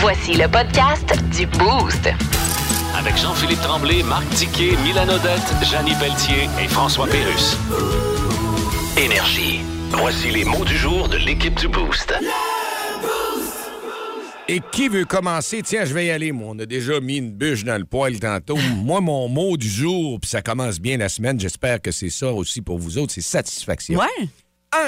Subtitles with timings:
[0.00, 2.08] Voici le podcast du Boost.
[2.96, 7.58] Avec Jean-Philippe Tremblay, Marc Tiquet, Milan Odette, Janine Pelletier et François Pérus.
[8.96, 9.60] Énergie.
[9.90, 12.14] Voici les mots du jour de l'équipe du Boost.
[14.48, 15.60] Et qui veut commencer?
[15.62, 16.32] Tiens, je vais y aller.
[16.32, 18.56] Moi, on a déjà mis une bûche dans le poêle tantôt.
[18.76, 22.32] Moi, mon mot du jour, puis ça commence bien la semaine, j'espère que c'est ça
[22.32, 23.98] aussi pour vous autres, c'est satisfaction.
[23.98, 24.28] Ouais.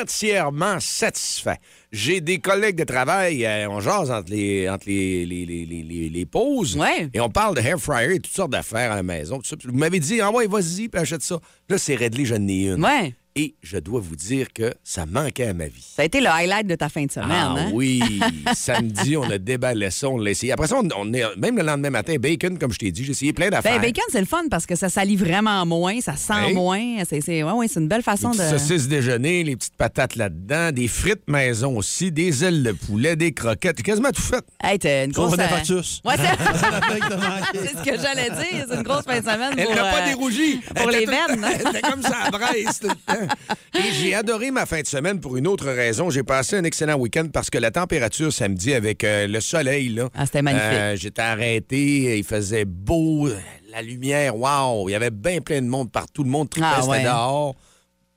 [0.00, 1.58] Entièrement satisfait.
[1.90, 5.82] J'ai des collègues de travail, euh, on jase entre les, entre les, les, les, les-
[5.82, 6.76] les- les pauses.
[6.76, 7.08] Ouais.
[7.12, 9.38] Et on parle de hair fryer et toutes sortes d'affaires à la maison.
[9.38, 9.56] tout ça.
[9.56, 11.38] Puis Vous m'avez dit, ah ouais, vas-y, puis achète ça.
[11.68, 12.84] Là, c'est réglé, j'en ai une.
[12.84, 13.14] Ouais.
[13.34, 15.86] Et je dois vous dire que ça manquait à ma vie.
[15.96, 17.70] Ça a été le highlight de ta fin de semaine, Ah hein?
[17.72, 18.02] oui,
[18.54, 20.52] samedi, on a déballé ça, on l'a essayé.
[20.52, 23.12] Après ça, on, on est, même le lendemain matin, bacon, comme je t'ai dit, j'ai
[23.12, 23.72] essayé plein d'affaires.
[23.80, 27.04] Ben, bacon, c'est le fun parce que ça salit vraiment moins, ça sent moins.
[27.08, 28.58] C'est c'est- ouais, ouais, c'est une belle façon Des de.
[28.58, 33.32] saucisses déjeuner, les petites patates là-dedans, des frites maison aussi, des ailes de poulet, des
[33.32, 34.44] croquettes, quasiment tout fait.
[34.62, 35.32] Hey, t'as une grosse.
[35.38, 35.82] euh.
[36.04, 38.66] Ouais, c'est c'est ce que j'allais dire.
[38.68, 39.54] C'est une grosse fin de semaine.
[39.56, 40.60] Elle n'a pas euh, dérougi.
[40.74, 41.18] Pour les veines.
[41.60, 43.21] Elle était comme ça à Brest tout le temps.
[43.74, 46.10] Et j'ai adoré ma fin de semaine pour une autre raison.
[46.10, 50.08] J'ai passé un excellent week-end parce que la température samedi avec euh, le soleil, là.
[50.14, 50.66] Ah, c'était magnifique.
[50.72, 53.28] euh, J'étais arrêté, il faisait beau,
[53.70, 54.88] la lumière, wow!
[54.88, 57.02] Il y avait bien plein de monde partout, le monde tripait, Ah, ouais.
[57.04, 57.54] dehors.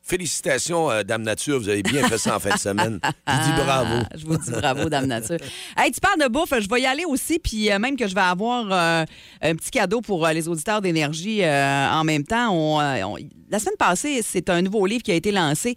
[0.08, 3.00] Félicitations, euh, Dame Nature, vous avez bien fait ça en fin de semaine.
[3.28, 3.96] Je dis bravo.
[4.04, 5.38] Ah, je vous dis bravo, Dame Nature.
[5.76, 8.14] Hey, tu parles de bouffe, je vais y aller aussi, puis euh, même que je
[8.14, 9.04] vais avoir euh,
[9.42, 12.52] un petit cadeau pour les auditeurs d'énergie en même temps.
[12.52, 13.18] On, on-
[13.52, 15.76] la semaine passée, c'est un nouveau livre qui a été lancé.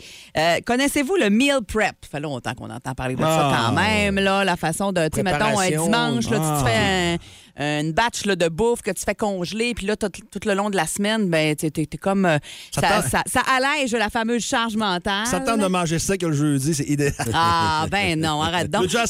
[0.67, 1.97] Connaissez-vous le meal prep?
[2.03, 3.67] Ça fait longtemps qu'on entend parler de ça Ah.
[3.69, 6.63] quand même, là, la façon de, tu sais, mettons, un dimanche, là, tu Ah.
[6.63, 7.17] te fais un-
[7.59, 10.71] une batch là, de bouffe que tu fais congeler, puis là, tout, tout le long
[10.71, 12.25] de la semaine, ben, t'es t'es comme...
[12.25, 12.39] euh,
[12.75, 15.27] Ça ça, tente- ça- ça allège la fameuse charge mentale.
[15.27, 17.15] Ça tente de manger sec le jeudi, c'est idéal.
[17.35, 18.83] Ah, ben non, arrête donc.
[18.85, 19.05] Déjà.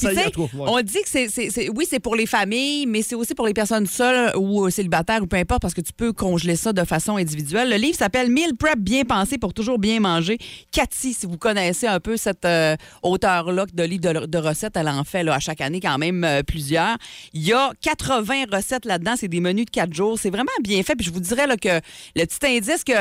[0.55, 3.87] On dit que c'est, oui, c'est pour les familles, mais c'est aussi pour les personnes
[3.87, 7.17] seules ou euh, célibataires ou peu importe, parce que tu peux congeler ça de façon
[7.17, 7.69] individuelle.
[7.71, 10.39] Le livre s'appelle Meal Prep bien pensé pour toujours bien manger.
[10.73, 14.89] Cathy, si vous connaissez un peu cette euh, auteure-là de livres de, de recettes, elle
[14.89, 16.97] en fait là, à chaque année quand même euh, plusieurs.
[17.35, 19.15] Il y a 80 recettes là-dedans.
[19.17, 20.19] C'est des menus de 4 jours.
[20.19, 20.95] C'est vraiment bien fait.
[20.97, 21.81] Puis je vous dirais là, que
[22.17, 22.93] le petit indice que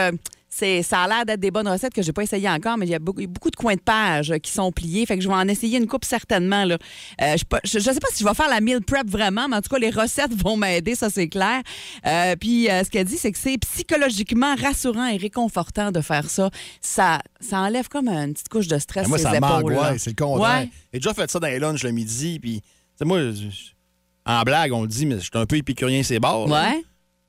[0.50, 2.90] c'est, ça a l'air d'être des bonnes recettes que j'ai pas essayé encore, mais il
[2.90, 5.06] y a beaucoup, beaucoup de coins de page euh, qui sont pliés.
[5.06, 6.64] Fait que je vais en essayer une coupe certainement.
[6.64, 6.78] Là.
[7.22, 9.62] Euh, je, je sais pas si je vais faire la meal prep vraiment, mais en
[9.62, 11.62] tout cas, les recettes vont m'aider, ça c'est clair.
[12.06, 16.30] Euh, puis euh, ce qu'elle dit, c'est que c'est psychologiquement rassurant et réconfortant de faire
[16.30, 16.50] ça.
[16.80, 20.26] Ça, ça enlève comme une petite couche de stress Ben, moi, ça m'angoisse, c'est le
[20.26, 20.62] contraire.
[20.62, 20.70] Ouais.
[20.94, 22.62] J'ai déjà fait ça dans les lunchs le midi, puis,
[23.02, 23.72] moi, je-
[24.28, 26.48] en blague, on le dit, mais je suis un peu épicurien, c'est bords.
[26.48, 26.70] là.
[26.72, 26.84] Ouais.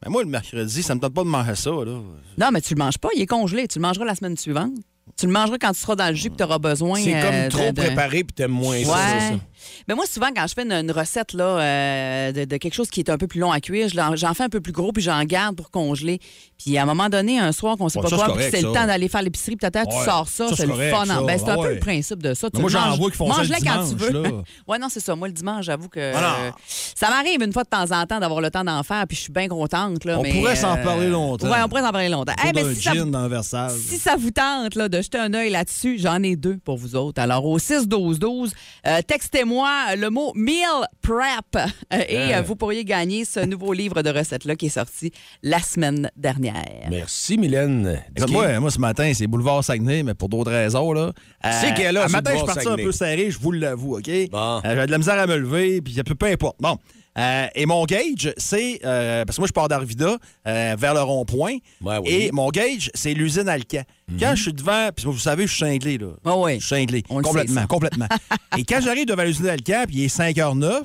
[0.05, 2.01] Mais moi, le mercredi, ça me tente pas de manger ça, là.
[2.39, 3.67] Non, mais tu le manges pas, il est congelé.
[3.69, 4.73] Tu le mangeras la semaine suivante.
[5.17, 7.01] Tu le mangeras quand tu seras dans le jus que tu auras besoin.
[7.03, 9.41] C'est euh, comme de- trop de- préparé puis t'aimes moins ça, c'est ça.
[9.59, 9.85] Ouais.
[9.89, 12.89] Mais moi, souvent, quand je fais une, une recette là, euh, de, de quelque chose
[12.91, 15.03] qui est un peu plus long à cuire, j'en fais un peu plus gros puis
[15.03, 16.21] j'en garde pour congeler.
[16.63, 18.87] Puis à un moment donné, un soir qu'on sait Ouais, pas quoi, c'est le temps
[18.87, 20.05] d'aller faire l'épicerie, puis tata, tu Ouais.
[20.05, 21.05] sors ça, Ça, c'est le fun.
[21.25, 21.75] Ben, c'est un Ah peu ouais.
[21.75, 22.49] le principe de ça.
[22.51, 24.23] Tu Mais moi, j'en vois qui font ça le quand tu veux.
[24.23, 24.31] là.
[24.69, 25.15] ouais, non, c'est ça.
[25.17, 26.51] Moi, le dimanche, j'avoue que Ah euh,
[26.95, 29.23] ça m'arrive une fois de temps en temps d'avoir le temps d'en faire, puis je
[29.23, 30.05] suis bien contente.
[30.05, 31.49] Là, On mais, pourrait s'en euh, parler longtemps.
[31.49, 32.35] Ouais, on pourrait s'en parler longtemps.
[32.47, 36.23] Eh, mais si ça si ça vous tente là, de jeter un œil là-dessus, j'en
[36.23, 37.21] ai deux pour vous autres.
[37.21, 38.51] Alors, au 6-12-12,
[38.87, 39.01] euh,
[39.49, 44.11] textez-moi le mot meal prep euh, et euh, vous pourriez gagner ce nouveau livre de
[44.11, 46.65] recettes-là qui est sorti la semaine dernière.
[46.91, 48.03] Merci, Mylène.
[48.29, 50.93] Moi, moi, ce matin, c'est Boulevard Saguenay, mais pour d'autres raisons.
[50.93, 51.13] Là.
[51.61, 53.97] C'est qu'elle est là, sur matin, je suis parti un peu serré, je vous l'avoue,
[53.97, 54.11] OK?
[54.31, 54.59] Bon.
[54.59, 56.57] Euh, J'avais de la misère à me lever, puis peu, peu importe.
[56.61, 56.77] Bon.
[57.19, 58.81] Euh, et mon gauge, c'est.
[58.85, 61.57] euh, parce que moi, je pars d'Arvida euh, vers le rond-point.
[61.81, 62.09] Ouais, oui.
[62.09, 63.83] Et mon gauge, c'est l'usine Alcan.
[64.21, 66.13] Quand je suis devant, puis vous savez, je suis cinglé, là.
[66.25, 66.55] Ah oui.
[66.61, 67.03] Je suis cinglé.
[67.11, 68.09] On le sait, complètement, complètement.
[68.57, 70.85] et quand j'arrive devant l'usine Alcan, puis il est 5h09,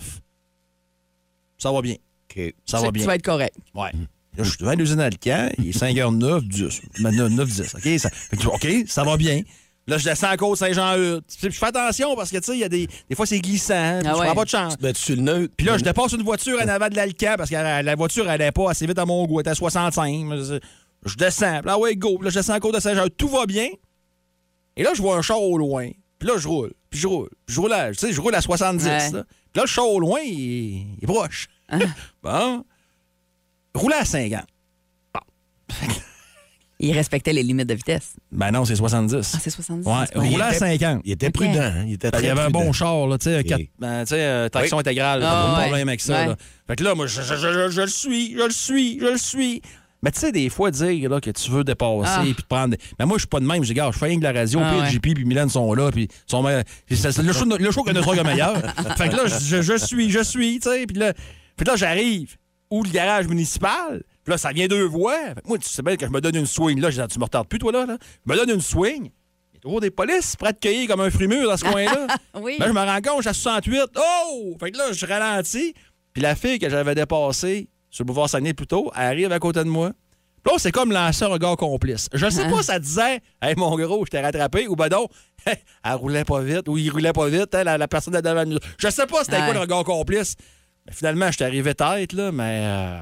[1.58, 1.96] ça va bien.
[2.30, 2.54] OK.
[2.66, 3.06] Ça Tu- va Tu bien.
[3.06, 3.56] vas être correct.
[3.76, 3.92] Ouais.
[4.36, 6.82] Là, je suis devant l'usine Alcan, il est 5h09, 10.
[7.00, 7.76] 9, 10.
[7.76, 8.10] OK, ça,
[8.48, 9.42] OK, ça va bien.
[9.86, 11.24] Là, je descends à côte Saint-Jean-Eudes.
[11.28, 13.40] Puis Je fais attention parce que, tu sais, il y a des, des fois, c'est
[13.42, 14.00] glissant.
[14.00, 14.26] puis Ah je ouais.
[14.28, 14.78] prends pas de chance.
[14.80, 15.50] Ben, tu sur le.
[15.50, 18.30] Puis là, je dépasse une voiture en avant de l'Alcan parce que la, la voiture,
[18.32, 19.40] elle n'est pas assez vite à mon goût.
[19.40, 20.26] Elle était à 65.
[20.38, 20.60] Je,
[21.06, 21.60] je descends.
[21.60, 22.16] Puis là, ouais, go.
[22.18, 23.08] Puis là, je descends à côte de Saint-Jean.
[23.18, 23.68] Tout va bien.
[24.78, 25.90] Et là, je vois un char au loin.
[26.18, 26.72] Puis là, je roule.
[26.90, 27.30] Puis je roule.
[27.46, 28.86] Puis je roule à, tu sais, je roule à 70.
[28.86, 28.90] Ouais.
[28.92, 29.10] là.
[29.12, 29.20] Puis
[29.56, 31.50] là, le char au loin, il, est- il est proche.
[32.24, 32.64] bon.
[33.76, 34.44] Rouler à 50.
[36.80, 38.16] Il respectait les limites de vitesse.
[38.32, 39.32] Ben non, c'est 70.
[39.36, 39.88] Ah, c'est 70.
[39.88, 41.02] Ouais, c'est pas- rouler à était- 50.
[41.06, 41.62] Il était prudent.
[41.62, 41.86] hein?
[41.88, 42.66] Il était Ben, très il y avait un prudent.
[42.66, 45.56] bon char, là, tu sais, quatre- ben, tu sais, euh, traction intégrale, Ah, pas de
[45.58, 45.68] ouais.
[45.68, 46.14] problème avec ça.
[46.22, 46.26] Ouais.
[46.28, 46.36] là.
[46.68, 49.18] Fait que là, moi, je, je- je- je le suis, je le suis, je le
[49.18, 49.62] suis.
[50.02, 52.22] Mais tu sais, des fois, dire là, que tu veux dépasser Ah.
[52.24, 52.72] puis te prendre.
[52.76, 53.64] des- Mais moi, je suis pas de même.
[53.64, 54.90] Je dis, gars, je fais rien que la radio, Ah puis ouais.
[54.90, 57.92] JP puis Milan sont là, puis sont me- c'est c'est le show, le show que
[57.92, 58.58] notre est meilleur.
[58.98, 60.86] fait que là, je, je suis, je suis, tu sais.
[60.86, 61.14] Puis là,
[61.56, 62.36] puis là j'arrive.
[62.72, 64.04] Ou le garage municipal.
[64.24, 66.46] Puis là, ça vient deux que moi, tu sais bien que je me donne une
[66.46, 66.80] swing.
[66.80, 67.86] Là, je dis, tu me retardes plus, toi, là.
[67.86, 67.98] là.
[68.26, 69.06] Je me donne une swing.
[69.52, 71.58] Il y a toujours des polices prêts à te cueillir comme un fruit mûr dans
[71.58, 72.08] ce coin-là.
[72.42, 72.58] Oui.
[72.60, 73.82] Ben, je me rends compte, je suis à 68.
[73.98, 74.56] Oh!
[74.60, 75.74] Fait que là, je ralentis.
[76.14, 79.40] Puis la fille que j'avais dépassée sur le boulevard Saguenay plus tôt, elle arrive à
[79.40, 79.92] côté de moi.
[80.44, 82.10] Puis là, c'est comme lancer un regard complice.
[82.14, 85.08] Je sais pas si ça disait, hey, mon gros, je t'ai rattrapé, ou ben non,
[85.46, 88.58] elle roulait pas vite, ou il roulait pas vite, hein, la, la personne devant nous.
[88.78, 90.36] Je sais pas c'était quoi le regard complice.
[90.86, 92.62] Mais finalement, je suis arrivé tête, là, mais.
[92.66, 93.00] euh,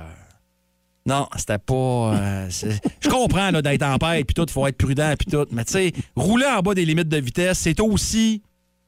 [1.05, 1.73] Non, c'était pas.
[1.73, 5.25] euh, c'est- je comprends là, d'être en paix, puis tout, il faut être prudent, puis
[5.31, 5.45] tout.
[5.51, 8.43] Mais tu sais, rouler en bas des limites de vitesse, c'est aussi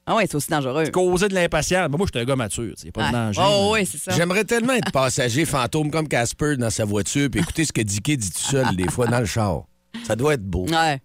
[0.06, 0.86] Ah ouais, c'est aussi dangereux.
[0.92, 1.88] causer de l'impatience.
[1.90, 3.42] Mais moi, je suis un gars mature, il n'y a pas de danger.
[3.44, 4.12] Oh, oui, c'est ça.
[4.12, 8.16] J'aimerais tellement être passager fantôme comme Casper dans sa voiture puis écouter ce que Dicky
[8.18, 9.64] dit tout seul des fois dans le char.
[10.04, 10.66] Ça doit être beau.
[10.68, 11.02] Ouais.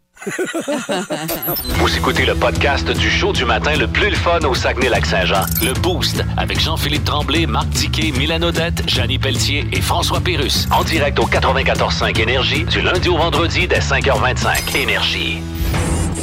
[1.79, 5.43] Vous écoutez le podcast du show du matin le plus le fun au Saguenay-Lac-Saint-Jean.
[5.62, 10.67] Le Boost avec Jean-Philippe Tremblay, Marc Tiquet, Milan Odette, Janine Pelletier et François Pérus.
[10.70, 14.76] En direct au 94.5 Énergie du lundi au vendredi dès 5h25.
[14.76, 15.41] Énergie.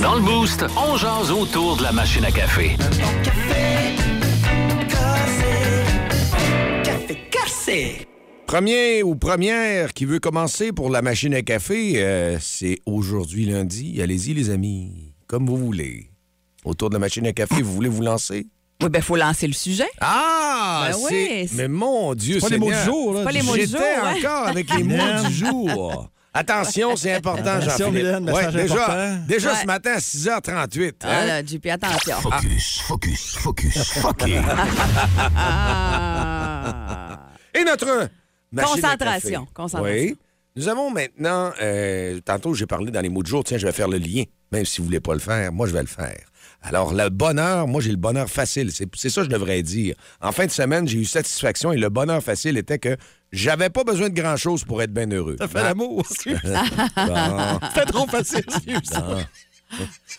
[0.01, 2.75] Dans le Boost, on jase autour de la machine à café.
[8.47, 13.99] Premier ou première qui veut commencer pour la machine à café, euh, c'est aujourd'hui lundi.
[14.01, 16.09] Allez-y, les amis, comme vous voulez.
[16.63, 18.47] Autour de la machine à café, vous voulez vous lancer?
[18.83, 19.87] Oui, ben, faut lancer le sujet.
[19.99, 20.89] Ah!
[20.91, 23.23] Ben oui, Mais mon Dieu, C'est pas les mots du jour, là.
[23.23, 24.19] pas les mots du J'étais ouais.
[24.23, 26.09] encore avec les mots du jour.
[26.33, 28.19] Attention, c'est important, Attention, Jean-Philippe.
[28.21, 29.59] Message déjà, déjà Ouais.
[29.61, 30.93] ce matin à 6h38.
[31.03, 31.25] Ah, hein?
[31.25, 32.17] là, JP, attention.
[32.19, 34.35] Focus, focus, focus, focus.
[35.37, 37.19] Ah.
[37.57, 38.09] Et notre
[38.63, 39.47] Concentration.
[39.83, 40.17] Oui.
[40.55, 43.73] Nous avons maintenant, euh, tantôt j'ai parlé dans les mots du jour, tiens, je vais
[43.73, 45.87] faire le lien, même si vous ne voulez pas le faire, moi je vais le
[45.87, 46.17] faire.
[46.61, 49.95] Alors, le bonheur, moi j'ai le bonheur facile, c'est c'est ça que je devrais dire.
[50.21, 52.95] En fin de semaine, j'ai eu satisfaction et le bonheur facile était que
[53.31, 55.35] j'avais pas besoin de grand-chose pour être bien heureux.
[55.37, 56.03] Ça fait l'amour.
[56.25, 58.45] Bon, C'était trop facile.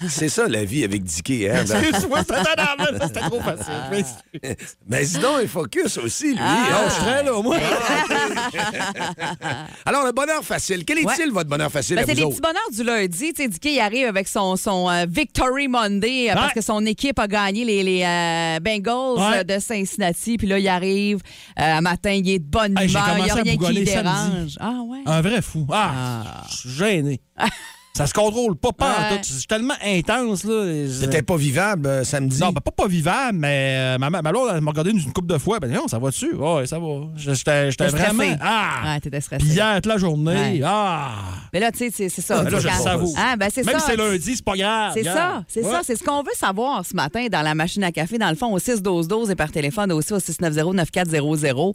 [0.09, 1.65] C'est ça la vie avec Dicky, hein?
[1.89, 4.05] Excuse-moi, c'était trop facile.
[4.43, 4.57] Mais
[4.89, 6.39] Mais sinon, il focus aussi, lui.
[6.41, 6.67] Ah.
[6.73, 6.89] hein?
[6.89, 7.57] je serais là, moi.
[9.85, 11.31] Alors, le bonheur facile, quel est-il Ouais.
[11.31, 12.37] votre bonheur facile Ben, à c'est les autres?
[12.37, 13.33] petits bonheurs du lundi.
[13.33, 16.85] Tu sais, Dicky, il arrive avec son, son euh, Victory Monday euh, parce que son
[16.85, 19.45] équipe a gagné les, les euh, Bengals Ouais.
[19.45, 20.37] de Cincinnati.
[20.37, 21.21] Puis là, il arrive
[21.57, 23.85] un matin, il est de bonne Hey, humeur, il n'y a à rien qui samedi.
[23.85, 24.57] dérange.
[24.61, 24.99] Ah ouais?
[25.07, 25.67] Un vrai fou.
[25.73, 27.21] Ah, je suis gêné.
[27.97, 29.17] Ça se contrôle pas, pas en Ouais.
[29.21, 29.29] tout.
[29.31, 30.87] C'est tellement intense, là.
[30.89, 32.39] C'était pas vivable euh, samedi?
[32.41, 34.99] Non, ben, pas pas vivable, mais euh, ma, ma, ma blonde, elle m'a regardé une,
[34.99, 35.61] une couple de fois.
[35.61, 36.35] Ben non, ça va dessus.
[36.35, 36.87] Ouais, ça va.
[37.17, 38.13] J'étais vraiment.
[38.23, 38.37] stressé.
[38.43, 38.83] Ah!
[38.85, 39.43] Ouais, t'étais stressé.
[39.45, 40.35] Puis hier, toute la journée.
[40.59, 40.61] Ouais.
[40.65, 41.13] Ah!
[41.55, 42.43] Mais là, tu sais, c'est c'est ça.
[42.43, 43.15] Ben là, je savoure.
[43.19, 43.81] Ah, ben c'est Même ça.
[43.81, 44.93] si c'est lundi, c'est pas grave.
[44.95, 45.71] C'est ça, c'est Ouais.
[45.73, 45.81] ça.
[45.83, 48.53] C'est ce qu'on veut savoir ce matin dans la machine à café, dans le fond,
[48.53, 51.73] au 6-12-12 et par téléphone aussi au 690-9400.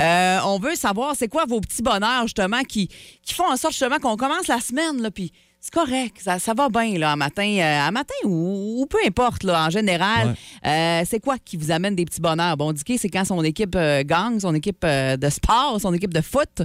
[0.00, 2.88] Euh, on veut savoir c'est quoi vos petits bonheurs, justement, qui,
[3.22, 5.32] qui font en sorte, justement, qu'on commence la semaine, là, puis
[5.64, 8.98] c'est correct, ça, ça va bien, là, un matin, euh, un matin ou, ou peu
[9.06, 10.36] importe, là, en général.
[10.66, 12.54] Euh, c'est quoi qui vous amène des petits bonheurs?
[12.58, 16.12] Bon, Dicky, c'est quand son équipe euh, gagne, son équipe euh, de sport, son équipe
[16.12, 16.60] de foot.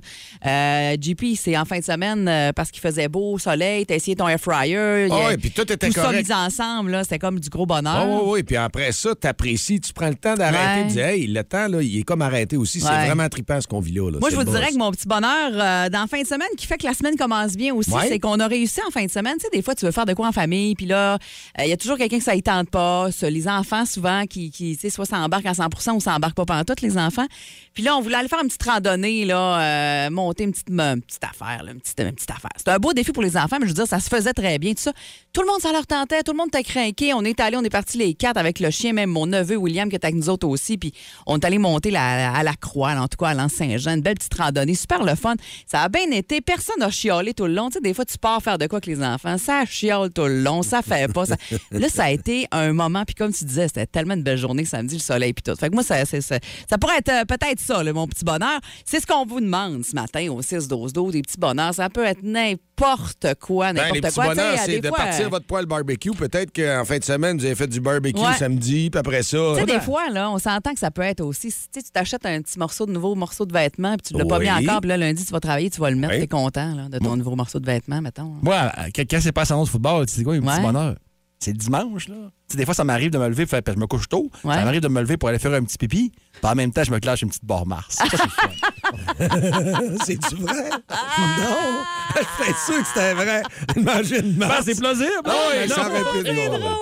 [0.46, 4.18] Euh, JP, c'est en fin de semaine euh, parce qu'il faisait beau, soleil, t'as essayé
[4.18, 4.76] ton air fryer.
[4.76, 6.28] a- Ah ouais, puis tout était tout ça correct.
[6.28, 7.96] mis ensemble, là, c'était comme du gros bonheur.
[7.96, 8.44] Ah oui, oui.
[8.44, 10.88] Puis après ça, t'apprécies, tu prends le temps d'arrêter, Ouais.
[10.88, 12.82] tu dis, hey, le temps, là, il est comme arrêté aussi.
[12.82, 14.12] C'est vraiment trippant ce qu'on vit là.
[14.12, 14.18] là.
[14.20, 16.68] Moi, je vous dirais que mon petit bonheur euh, dans la fin de semaine qui
[16.68, 19.36] fait que la semaine commence bien aussi, c'est qu'on a réussi fin de semaine.
[19.40, 21.70] Tu sais, des fois, tu veux faire de quoi en famille, puis là, euh, il
[21.70, 23.08] y a toujours quelqu'un que ça ne tente pas.
[23.24, 26.82] Les enfants, souvent, qui, tu sais, soit s'embarquent à 100% ou s'embarquent pas pendant toutes
[26.82, 27.26] les enfants.
[27.74, 29.60] Puis là, on voulait aller faire une petite randonnée, là,
[30.08, 32.52] euh, monter une petite, petite affaire, là, une, petite, petite affaire.
[32.58, 34.58] C'était un beau défi pour les enfants, mais je veux dire, ça se faisait très
[34.60, 34.94] bien, tout ça.
[35.34, 37.14] Tout le monde, ça leur tentait, tout le monde était craqué.
[37.14, 39.90] On est allé, on est partis les quatre avec le chien, même mon neveu William
[39.90, 40.92] qui était avec nous autres aussi, puis
[41.28, 44.16] on est allé monter la- à la Croix, en tout cas à l'Anse-Saint-Jean, une belle
[44.16, 45.36] petite randonnée, super le fun.
[45.68, 47.70] Ça a bien été, personne n'a chialé tout le long.
[47.70, 50.24] Tu sais, des fois, tu pars faire de quoi avec les enfants, ça chiale tout
[50.26, 51.26] le long, ça fait pas.
[51.26, 51.36] ça-
[51.72, 54.66] Là, ça a été un moment, puis comme tu disais, c'était tellement une belle journée
[54.66, 55.56] samedi, le soleil, puis tout.
[55.60, 56.40] Fait que moi, ça, c'est- ça
[56.80, 58.60] pourrait être euh, peut-être ça, là, mon petit bonheur.
[58.86, 61.74] C'est ce qu'on vous demande ce matin au 6-12-12, des petits bonheurs.
[61.74, 64.28] Ça peut être n'importe quoi, Ben, n'importe les petits quoi.
[64.28, 66.12] Bonheurs, à c'est de fois, partir euh, votre poêle barbecue.
[66.12, 68.34] Peut-être qu'en fin de semaine, vous avez fait du barbecue Ouais.
[68.38, 69.38] samedi, puis après ça.
[69.56, 71.48] Tu sais, des fois, là, on s'entend que ça peut être aussi.
[71.50, 74.26] Tu sais, tu t'achètes un petit morceau de nouveau morceau de vêtement, puis tu l'as
[74.26, 76.20] pas mis encore, puis là, lundi, tu vas travailler, tu vas le mettre, Oui.
[76.22, 78.34] t'es content là, de ton nouveau morceau de vêtement, mettons.
[78.42, 80.96] Moi, euh, quand c'est pas salon de football, tu sais quoi, un petit bonheur.
[81.42, 82.16] C'est le dimanche, là.
[82.50, 84.10] Tu sais, des fois, ça m'arrive de me lever, fait- parce que je me couche
[84.10, 84.30] tôt.
[84.44, 84.56] Ouais.
[84.56, 86.12] Ça m'arrive de me lever pour aller faire un petit pipi.
[86.34, 87.96] Puis en même temps, je me clenche une petite barre Mars.
[87.96, 88.18] Ça, c'est.
[90.06, 90.70] C'est-tu vrai?
[90.90, 91.84] Non!
[92.16, 93.44] J'étais sûr que c'était vrai.
[93.78, 95.10] Manger une Ben, c'est plausible.
[95.26, 95.76] Oui, non.
[95.76, 96.60] ça aurait pu être C'est drôle.
[96.60, 96.76] drôle.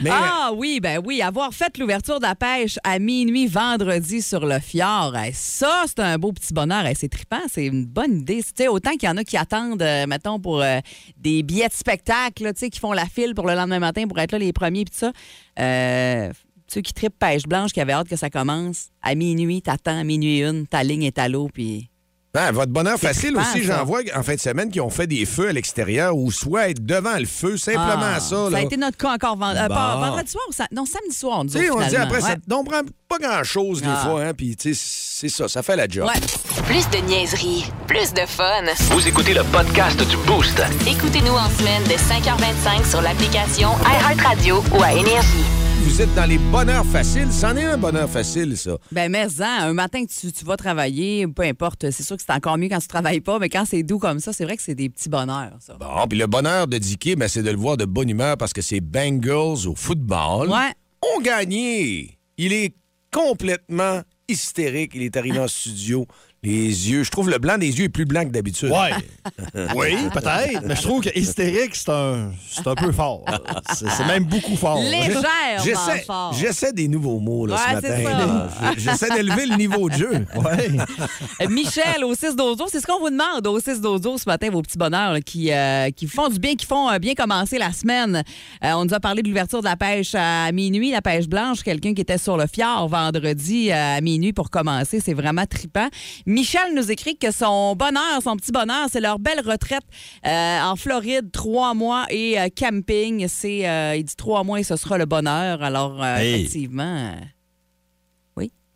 [0.00, 4.46] Mais ah oui, ben oui, avoir fait l'ouverture de la pêche à minuit vendredi sur
[4.46, 6.86] le fjord, hey, ça, c'est un beau petit bonheur.
[6.86, 8.42] Hey, c'est trippant, c'est une bonne idée.
[8.42, 10.78] Tu sais, autant qu'il y en a qui attendent, euh, mettons, pour euh,
[11.18, 14.06] des billets de spectacle, là, tu sais, qui font la file pour le lendemain matin
[14.08, 15.12] pour être là les premiers, puis tout ça.
[15.58, 16.30] Euh,
[16.72, 20.04] ceux qui trippent pêche blanche, qui avaient hâte que ça commence, à minuit, t'attends, à
[20.04, 21.88] minuit une, ta ligne est à l'eau, puis...
[22.34, 23.78] Ben, votre bonheur facile trippant, aussi, ça.
[23.78, 26.68] j'en vois en fin de semaine qui ont fait des feux à l'extérieur ou soit
[26.68, 28.50] être devant le feu, simplement Ah, ça.
[28.50, 28.58] là.
[28.58, 31.42] a été notre cas encore vend- euh, pas vendredi soir ou sa- non, samedi soir,
[31.48, 34.04] sais, autres, on dit après, ça on prend pas grand-chose des Ah.
[34.06, 34.78] fois, hein, puis tu sais,
[35.20, 36.06] c'est ça, ça fait la job.
[36.06, 36.20] Ouais.
[36.64, 38.62] Plus de niaiserie, plus de fun.
[38.90, 40.62] Vous écoutez le podcast du Boost.
[40.86, 45.44] Écoutez-nous en semaine de 5h25 sur l'application iHeartRadio ou à Énergie.
[45.88, 48.76] Vous êtes dans les bonheurs faciles, c'en est un bonheur facile, ça.
[48.92, 52.22] Ben, mais ça, un matin que tu, tu vas travailler, peu importe, c'est sûr que
[52.22, 54.58] c'est encore mieux quand tu travailles pas, mais quand c'est doux comme ça, c'est vrai
[54.58, 55.78] que c'est des petits bonheurs, ça.
[55.80, 58.52] Bon, puis le bonheur de Dicky, ben, c'est de le voir de bonne humeur parce
[58.52, 60.50] que c'est Bengals au football.
[60.50, 60.74] Ouais.
[61.16, 62.18] ont gagné.
[62.36, 62.74] Il est
[63.10, 64.92] complètement hystérique.
[64.94, 66.06] Il est arrivé en studio.
[66.44, 68.70] Les yeux, je trouve le blanc des yeux est plus blanc que d'habitude.
[68.70, 68.92] Ouais.
[69.74, 70.62] oui, peut-être.
[70.64, 73.24] Mais je trouve que hystérique, c'est un, c'est un peu fort.
[73.74, 74.78] C'est c'est même beaucoup fort.
[74.80, 75.20] Légèrement
[75.64, 76.32] J'essaie, fort.
[76.38, 78.48] j'essaie des nouveaux mots là, ce Ouais, matin.
[78.76, 80.26] J'essaie d'élever le niveau de jeu.
[80.38, 80.70] Ouais.
[81.42, 84.48] Euh, Michel, au 6 dozo, c'est ce qu'on vous demande au 6 dozo ce matin,
[84.50, 87.58] vos petits bonheurs là, qui, euh, qui font du bien, qui font euh, bien commencer
[87.58, 88.22] la semaine.
[88.64, 91.62] Euh, on nous a parlé de l'ouverture de la pêche à minuit, la pêche blanche,
[91.64, 95.00] quelqu'un qui était sur le fjord vendredi à minuit pour commencer.
[95.04, 95.88] C'est vraiment trippant.
[96.28, 99.82] Michel nous écrit que son bonheur, son petit bonheur, c'est leur belle retraite
[100.26, 103.26] euh, en Floride, trois mois et euh, camping.
[103.28, 105.62] C'est, euh, il dit trois mois et ce sera le bonheur.
[105.62, 106.34] Alors, Hey.
[106.42, 107.14] effectivement.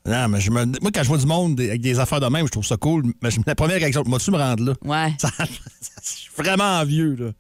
[0.04, 0.64] Non, mais je me...
[0.80, 3.04] moi, quand je vois du monde avec des affaires de même, je trouve ça cool.
[3.22, 4.74] Mais je- la première réaction, moi, tu me rendre là?
[4.84, 5.14] Ouais.
[5.18, 7.26] Ça- je suis vraiment envieux, là.
[7.28, 7.34] Tu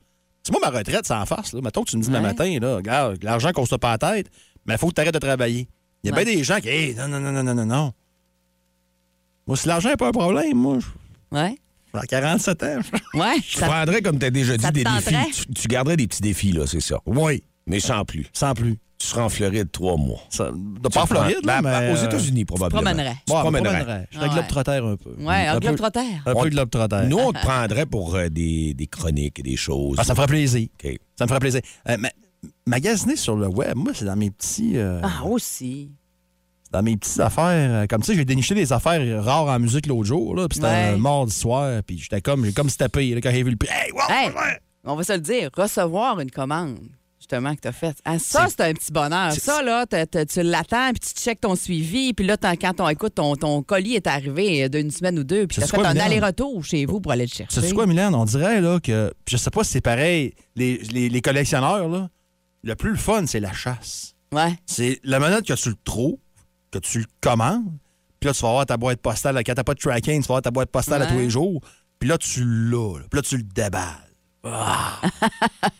[0.44, 1.60] sais, moi, ma retraite, c'est en face, là.
[1.60, 2.14] Mettons que tu me dis Ouais.
[2.14, 4.30] le matin, là, regarde, l'argent qu'on se pas à la tête,
[4.64, 5.66] mais il faut que tu arrêtes de travailler.
[6.04, 6.24] Il y a Ouais.
[6.24, 7.92] bien des gens qui, hey, non, non, non, non, non, non, non.
[9.46, 11.56] Moi, si l'argent n'est pas un problème, moi, je Ouais.
[12.00, 12.78] j'ai 47 ans.
[13.14, 13.40] Ouais.
[13.42, 15.14] Tu ça- prendrais, comme tu as déjà dit, des défis.
[15.32, 16.98] Tu, tu garderais des petits défis, là, c'est ça.
[17.06, 18.26] Oui, Mais sans plus.
[18.32, 18.78] sans plus.
[18.98, 20.20] Tu seras en Floride trois mois.
[20.30, 21.90] Ça, de Tu pas en prends- Floride, là, mais...
[21.92, 22.82] Aux États-Unis, probablement.
[22.82, 23.14] promènerais.
[23.26, 23.78] Tu je promènerais.
[23.80, 24.06] promènerais.
[24.12, 24.34] Je serais Ouais.
[24.34, 25.10] globe-trotter un peu.
[25.18, 26.00] Ouais, un peu- globe trotter.
[26.24, 27.06] Un peu de globe-trotter.
[27.08, 29.96] Nous, on te prendrait pour euh, des, des chroniques et des choses.
[29.98, 30.68] Ah, ça me ferait plaisir.
[30.84, 30.98] OK.
[31.18, 31.62] Ça me ferait plaisir.
[31.88, 32.10] Euh, ma-
[32.64, 34.76] magasiner sur le web, moi, c'est dans mes petits...
[34.76, 35.90] euh, Ah, aussi.
[36.72, 37.82] Dans mes petites affaires.
[37.82, 40.68] euh, Comme sais, j'ai déniché des affaires rares en musique l'autre jour, là, puis c'était
[40.68, 40.92] Ouais.
[40.94, 43.68] un mardi soir, puis j'étais comme, j'ai comme steppé, là, quand j'ai vu le prix.
[43.70, 44.58] Hey, wow, Hey, ouais.
[44.84, 46.78] on va se le dire, recevoir une commande,
[47.18, 47.98] justement, que tu as faite.
[48.04, 49.32] Ah, ça, c'est un petit bonheur.
[49.32, 52.80] c'est- Ça, là, t'as- t'as- tu l'attends, puis tu checkes ton suivi, puis là, quand
[52.80, 55.70] on écoute, ton, ton colis est arrivé d'une semaine ou deux, puis tu as C'est
[55.72, 57.60] fait quoi, un aller-retour chez vous pour aller le chercher.
[57.60, 58.14] Sais-tu quoi, Mylène?
[58.14, 62.08] On dirait là, que, je sais pas si c'est pareil, les, les- les collectionneurs, là,
[62.64, 64.14] le plus le fun, c'est la chasse.
[64.32, 64.54] Ouais.
[64.66, 66.16] C'est la minute que tu le trouves,
[66.72, 67.70] que tu le commandes,
[68.18, 70.32] puis là, tu vas avoir ta boîte postale, quand t'as pas de tracking, tu vas
[70.34, 71.60] avoir ta boîte postale à tous les jours,
[71.98, 74.08] puis là, tu l'as, puis là, tu le déballes.
[74.44, 74.98] Ah.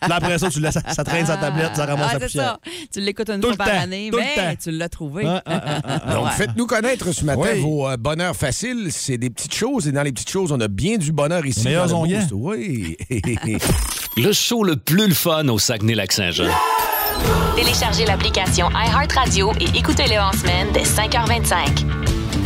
[0.01, 2.45] Puis là, après ça, tu laisses, ça traîne sa tablette, ça ramasse Ah, la poussière.
[2.65, 2.71] ça.
[2.93, 5.25] Tu l'écoutes une Tout fois le par temps, année, tout le mais tu l'as trouvé.
[5.27, 6.31] Ah, ah, ah, ah, Donc, Ouais.
[6.31, 7.61] faites-nous connaître ce matin Oui.
[7.61, 8.93] vos euh, bonheurs faciles.
[8.93, 11.65] C'est des petites choses et dans les petites choses, on a bien du bonheur ici.
[11.65, 12.21] Meilleurs dans le onguents.
[12.21, 12.33] Boost.
[12.35, 12.97] Oui.
[14.17, 16.47] Le show le plus le fun au Saguenay-Lac-Saint-Jean.
[17.57, 21.85] Téléchargez l'application iHeartRadio et écoutez-le en semaine dès 5h25.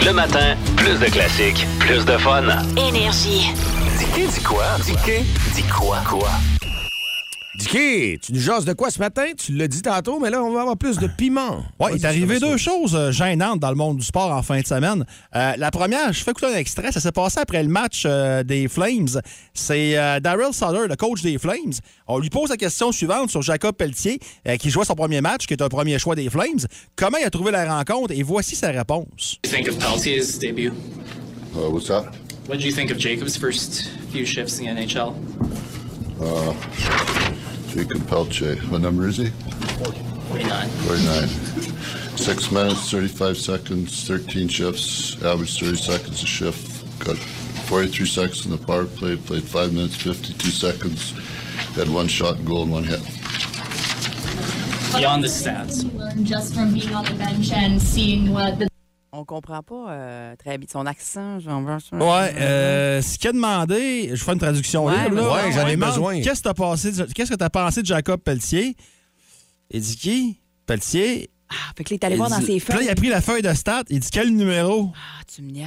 [0.04, 2.44] Le matin, plus de classiques, plus de fun.
[2.76, 3.52] Énergie.
[4.14, 4.64] Dis dis quoi?
[4.84, 4.94] Dis
[5.54, 5.98] dis quoi?
[6.08, 6.28] Quoi?
[7.66, 9.24] Dicky, tu nous jases de quoi ce matin?
[9.36, 11.64] Tu l'as dit tantôt, mais là, on va avoir plus de piment.
[11.80, 14.60] Ouais, il est arrivé deux choses euh, gênantes dans le monde du sport en fin
[14.60, 15.04] de semaine.
[15.34, 18.44] Euh, la première, je fais écouter un extrait, ça s'est passé après le match euh,
[18.44, 19.20] des Flames.
[19.52, 21.72] C'est euh, Daryl Sutter, le coach des Flames.
[22.06, 25.46] On lui pose la question suivante sur Jacob Pelletier, euh, qui jouait son premier match,
[25.48, 26.60] qui est un premier choix des Flames.
[26.94, 28.12] Comment il a trouvé la rencontre?
[28.14, 29.40] Et voici sa réponse.
[29.44, 30.72] you think of Peltier's debut?
[31.52, 32.04] Uh, what's that?
[32.46, 35.14] What did you think of Jacob's first few shifts in the NHL?
[37.76, 38.56] Jacob Pelche.
[38.70, 39.26] What number is he?
[39.26, 40.68] 49.
[40.68, 41.28] 49.
[42.16, 46.98] Six minutes, 35 seconds, 13 shifts, average 30 seconds a shift.
[47.04, 51.10] Got 43 seconds in the power play, played 5 minutes, 52 seconds.
[51.74, 53.02] Had one shot and goal and one hit.
[54.96, 58.70] Beyond the stats, learn just from being on the bench and seeing what the
[59.18, 61.38] On comprend pas euh, très bien son accent.
[61.40, 65.16] Genre, Ouais, euh, ce qu'il a demandé, je fais une traduction Ouais, libre.
[65.16, 65.32] là.
[65.46, 66.20] ouais, j'en ai demande, besoin.
[66.20, 68.76] Qu'est-ce que tu as pensé de- qu'est-ce que tu as pensé de Jacob Pelletier?
[69.70, 70.40] Il dit qui?
[70.66, 71.30] Pelletier.
[71.48, 73.08] Ah, fait que là, il est allé voir dans ses Puis là, il a pris
[73.08, 74.90] la feuille de stat, il dit quel numéro?
[74.94, 75.66] Ah, tu me niaises.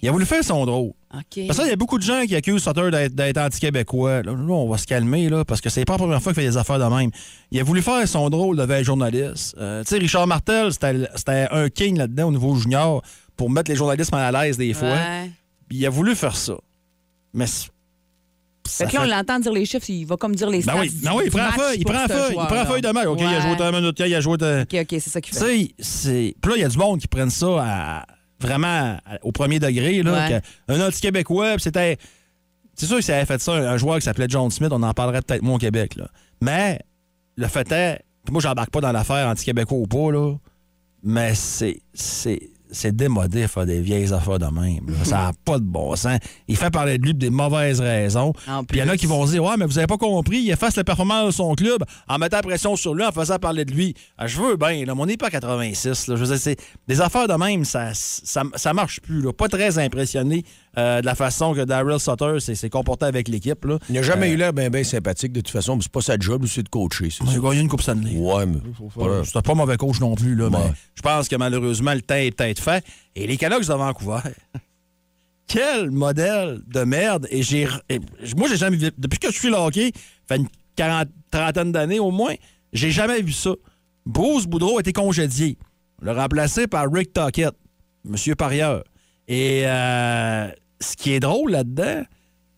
[0.00, 0.92] Il a voulu faire son drôle.
[1.14, 1.46] OK.
[1.46, 4.22] Parce que il y a beaucoup de gens qui accusent Sutter d'être, d'être anti-québécois.
[4.22, 6.42] Là, là, on va se calmer, là, parce que c'est pas la première fois qu'il
[6.42, 7.10] fait des affaires de même.
[7.50, 9.54] Il a voulu faire son drôle devant les journalistes.
[9.58, 13.02] Euh, tu sais, Richard Martel, c'était, c'était un king là-dedans au niveau junior
[13.36, 14.92] pour mettre les journalistes mal à l'aise des fois.
[14.92, 15.30] Ouais.
[15.68, 16.54] Puis il a voulu faire ça.
[17.34, 17.68] Mais c'est-
[18.68, 20.74] Fait que là, on l'entend dire les chiffres, il va comme dire les stats.
[20.74, 22.42] Ben oui, du- ben oui, il prend la feuille, il prend la feuille, il prend
[22.44, 22.66] la joueur-là.
[22.66, 23.06] feuille de match.
[23.06, 24.62] OK, il a joué de minute, il a joué de...
[24.62, 25.74] OK, OK, c'est ça qu'il Tu fait.
[25.82, 26.34] sais.
[26.40, 28.06] Puis là, il y a du monde qui prennent ça à-
[28.40, 28.68] vraiment
[29.04, 30.02] à- au premier degré.
[30.02, 30.40] Là, Ouais.
[30.68, 31.96] un anti-québécois, puis c'était.
[32.74, 34.94] C'est sûr que ça avait fait ça, un joueur qui s'appelait John Smith, on en
[34.94, 35.96] parlerait peut-être moins au Québec.
[35.96, 36.08] Là.
[36.40, 36.78] Mais
[37.36, 38.00] le fait est.
[38.30, 40.34] moi, j'embarque pas dans l'affaire anti-québécois ou pas, là.
[41.02, 41.80] Mais c'est.
[42.70, 44.88] C'est démodé faire des vieilles affaires de même.
[44.88, 45.04] là.
[45.04, 46.18] Ça n'a pas de bon sens.
[46.48, 48.32] Il fait parler de lui pour des mauvaises raisons.
[48.68, 50.38] Puis il y en a qui vont se dire Ouais, mais vous avez pas compris,
[50.38, 53.38] il efface la performance de son club en mettant la pression sur lui, en faisant
[53.38, 53.94] parler de lui.
[54.16, 56.08] Ah, je veux bien, là, mais on n'est pas à 86.
[56.08, 56.16] Là.
[56.16, 56.56] Je veux dire, c'est
[56.86, 59.20] des affaires de même, ça, ça, ça marche plus.
[59.22, 59.32] Là.
[59.32, 60.44] Pas très impressionné
[60.78, 63.64] euh, de la façon que Daryl Sutter s'est comporté avec l'équipe.
[63.64, 63.78] là.
[63.88, 66.16] Il n'a jamais Euh, eu l'air bien sympathique de toute façon, mais c'est pas sa
[66.18, 67.10] job, c'est de coacher.
[67.10, 68.16] c'est Il a gagné une Coupe Stanley.
[68.16, 68.58] Ouais, mais.
[68.94, 69.24] voilà.
[69.24, 70.58] C'était pas mauvais coach non plus, là, mais
[70.94, 72.84] je pense que malheureusement, le temps est peut-être fait.
[73.16, 74.20] Et les Canucks de Vancouver,
[75.46, 77.26] quel modèle de merde.
[77.30, 77.66] Et j'ai.
[77.88, 77.98] et
[78.36, 78.90] moi, j'ai jamais vu.
[78.98, 79.92] Depuis que je suis le hockey,
[80.28, 82.34] fait une quarante- trentaine d'années au moins,
[82.72, 83.50] j'ai jamais vu ça.
[84.06, 85.58] Bruce Boudreau a été congédié.
[86.00, 87.54] On l'a remplacé par Rick Tockett,
[88.04, 88.84] monsieur parieur.
[89.26, 90.48] Et euh,
[90.80, 92.02] ce qui est drôle là-dedans,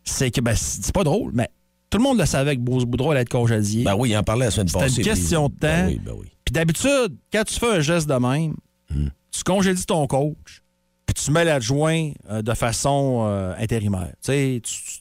[0.05, 1.49] c'est que, ben, c'est pas drôle, mais
[1.91, 3.85] tout le monde le savait que Bruce Boudreau allait être congédié.
[3.85, 4.97] Ben oui, il en parlait la semaine C'était passée.
[4.99, 5.89] une question de puis- Ben temps.
[5.89, 6.27] oui, ben oui.
[6.45, 8.55] Puis d'habitude, quand tu fais un geste de même,
[8.91, 9.09] Hmm.
[9.31, 10.62] tu congédies ton coach,
[11.07, 14.09] puis tu mets l'adjoint euh, de façon euh, intérimaire.
[14.23, 15.00] Tu sais, tu-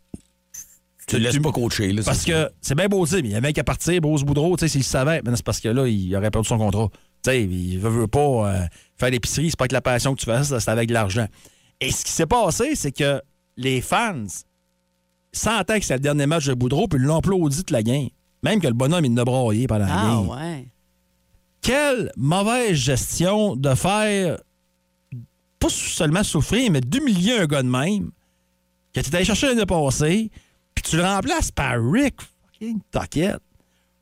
[1.07, 1.91] Tu le laisses pas coacher.
[1.91, 4.55] Là, parce que c'est bien beau dire, mais il y avait qu'à partir, Bruce Boudreau,
[4.57, 6.87] tu sais, s'il savait, mais c'est parce que là, il aurait perdu son contrat.
[7.23, 8.19] Tu sais, il veut, veut pas
[8.53, 10.93] euh, faire l'épicerie, c'est pas avec la passion que tu fais ça, c'est avec de
[10.93, 11.25] l'argent.
[11.81, 13.21] Et ce qui s'est passé, c'est que
[13.57, 14.25] les fans
[15.31, 18.09] sentaient que c'était le dernier match de Boudreau, puis l'ont applaudi toute la game.
[18.43, 20.67] Même que le bonhomme, il l'a braillé pendant la Ah, game ouais.
[21.61, 24.37] quelle mauvaise gestion de faire,
[25.59, 28.11] pas seulement souffrir, mais d'humilier un gars de même,
[28.93, 30.31] que tu allé chercher l'année passée,
[30.73, 32.15] puis tu le remplaces par Rick
[32.53, 33.39] fucking Tockett.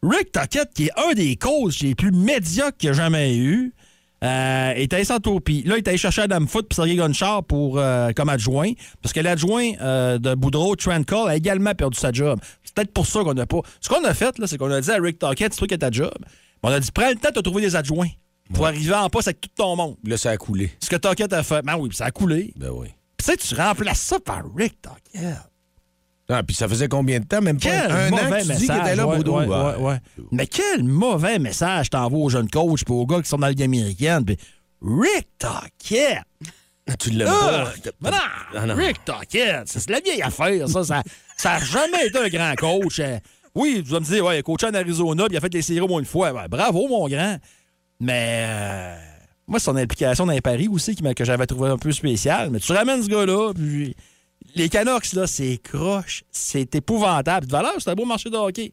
[0.04, 3.74] Rick Tockett, qui est un des coachs les plus médiocres qu'il a jamais eu,
[4.24, 7.44] euh, est allé sans Puis là, il est allé chercher Adam Foote puis Sergei Gonchar
[7.44, 12.00] pour, euh, comme adjoint, parce que l'adjoint euh, de Boudreau, Trent Cole, a également perdu
[12.00, 12.40] sa job.
[12.64, 13.60] C'est peut-être pour ça qu'on n'a pas.
[13.80, 15.78] Ce qu'on a fait, là, c'est qu'on a dit à Rick Tockett, toi qui as
[15.78, 16.16] ta job.
[16.64, 18.10] On a dit, prends le temps de trouver des adjoints
[18.54, 19.98] pour arriver en poste avec tout ton monde.
[20.04, 20.72] Là, ça a coulé.
[20.82, 22.54] Ce que Tockett a fait, ben oui, ça a coulé.
[22.56, 22.88] Ben oui.
[23.18, 25.38] Puis tu sais, tu remplaces ça par Rick Tockett.
[26.30, 27.42] Ah, puis ça faisait combien de temps?
[27.42, 28.64] Même pas Quel un mauvais tu message.
[28.82, 29.40] était là, ouais, Boudreau.
[29.42, 29.98] ouais, Ah, ouais, ouais.
[30.32, 33.52] Mais quel mauvais message t'envoies aux jeunes coachs et aux gars qui sont dans la
[33.52, 34.26] Ligue américaine.
[34.26, 34.38] Puis
[34.82, 36.20] Rick Tockett.
[37.00, 37.92] Tu l'aimes Ah, pas.
[38.02, 38.18] mais non,
[38.56, 38.76] Ah, non.
[38.76, 40.84] Rick Tockett, c'est la vieille affaire, ça.
[40.84, 41.04] Ça
[41.46, 43.00] n'a jamais été un grand coach.
[43.00, 43.18] Euh,
[43.56, 45.54] Oui, tu vas me dire, ouais, il a coaché en Arizona, puis il a fait
[45.54, 46.32] les séries au moins une fois.
[46.34, 47.38] Ben, bravo, mon grand.
[48.00, 48.96] Mais euh,
[49.48, 52.50] moi, c'est son implication dans les paris aussi que j'avais trouvé un peu spécial.
[52.52, 53.96] Mais tu ramènes ce gars-là, puis
[54.56, 57.48] les Canucks, là, c'est croche, c'est épouvantable.
[57.48, 58.72] De valeur, c'est un beau marché de hockey.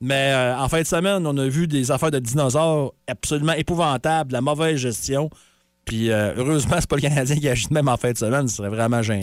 [0.00, 4.28] Mais euh, en fin de semaine, on a vu des affaires de dinosaures absolument épouvantables,
[4.28, 5.30] de la mauvaise gestion.
[5.86, 8.48] Puis euh, heureusement, c'est pas le Canadien qui agit de même en fin de semaine,
[8.48, 9.20] ce serait vraiment gênant.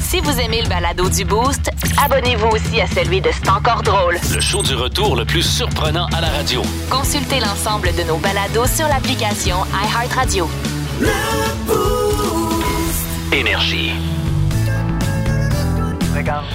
[0.00, 1.70] Si vous aimez le balado du Boost,
[2.04, 4.18] abonnez-vous aussi à celui de C'est encore drôle.
[4.34, 6.62] Le show du retour le plus surprenant à la radio.
[6.90, 10.48] Consultez l'ensemble de nos balados sur l'application iHeartRadio.
[13.32, 13.92] Énergie.
[16.22, 16.46] Obrigado,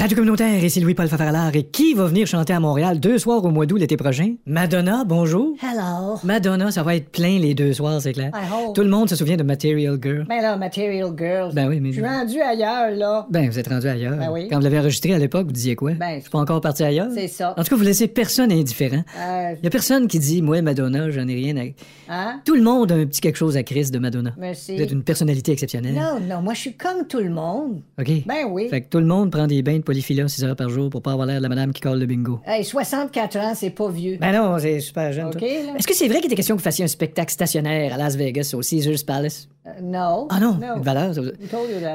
[0.00, 1.54] Radio communautaire, ici Louis-Paul Favaralard.
[1.54, 4.36] Et qui va venir chanter à Montréal deux soirs au mois d'août l'été prochain?
[4.46, 5.54] Madonna, bonjour.
[5.62, 6.16] Hello.
[6.24, 8.30] Madonna, ça va être plein les deux soirs, c'est clair.
[8.34, 8.74] I hope.
[8.74, 10.24] Tout le monde se souvient de Material Girl.
[10.26, 11.52] Ben là, Material Girls.
[11.52, 11.90] Ben oui, mais...
[11.90, 13.26] Je suis rendu ailleurs, là.
[13.28, 14.16] Ben, vous êtes rendu ailleurs.
[14.16, 14.48] Ben oui.
[14.48, 15.92] Quand vous l'avez enregistré à l'époque, vous disiez quoi?
[15.92, 17.08] Ben, Je suis pas encore parti ailleurs?
[17.14, 17.52] C'est ça.
[17.58, 19.04] En tout cas, vous laissez personne indifférent.
[19.18, 21.64] Euh, Il y a personne qui dit, moi, Madonna, j'en ai rien à...
[22.08, 22.40] hein?
[22.46, 24.32] Tout le monde a un petit quelque chose à Chris de Madonna.
[24.38, 24.76] Merci.
[24.76, 25.94] Vous êtes une personnalité exceptionnelle.
[25.94, 27.82] Non, non, moi, je suis comme tout le monde.
[28.00, 28.10] OK.
[28.26, 28.68] Ben oui.
[28.70, 31.02] Fait que tout le monde prend des bains de polyphila 6 heures par jour pour
[31.02, 32.38] pas avoir l'air de la madame qui colle le bingo.
[32.46, 34.18] Hey, 64 ans, c'est pas vieux.
[34.20, 35.26] Ben non, c'est super jeune.
[35.26, 35.48] OK, toi.
[35.48, 35.72] là.
[35.78, 38.14] Est-ce que c'est vrai qu'il était question que vous fassiez un spectacle stationnaire à Las
[38.14, 39.48] Vegas au Caesars Palace?
[39.66, 40.28] Euh, no.
[40.30, 40.76] Ah non, No.
[40.76, 41.12] une valeur.
[41.12, 41.20] ça.
[41.22, 41.28] Vous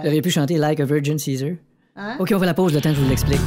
[0.08, 1.52] auriez pu chanter Like a Virgin Caesar.
[1.96, 2.18] Hein?
[2.20, 3.40] OK, on va la pause le temps que je vous l'explique.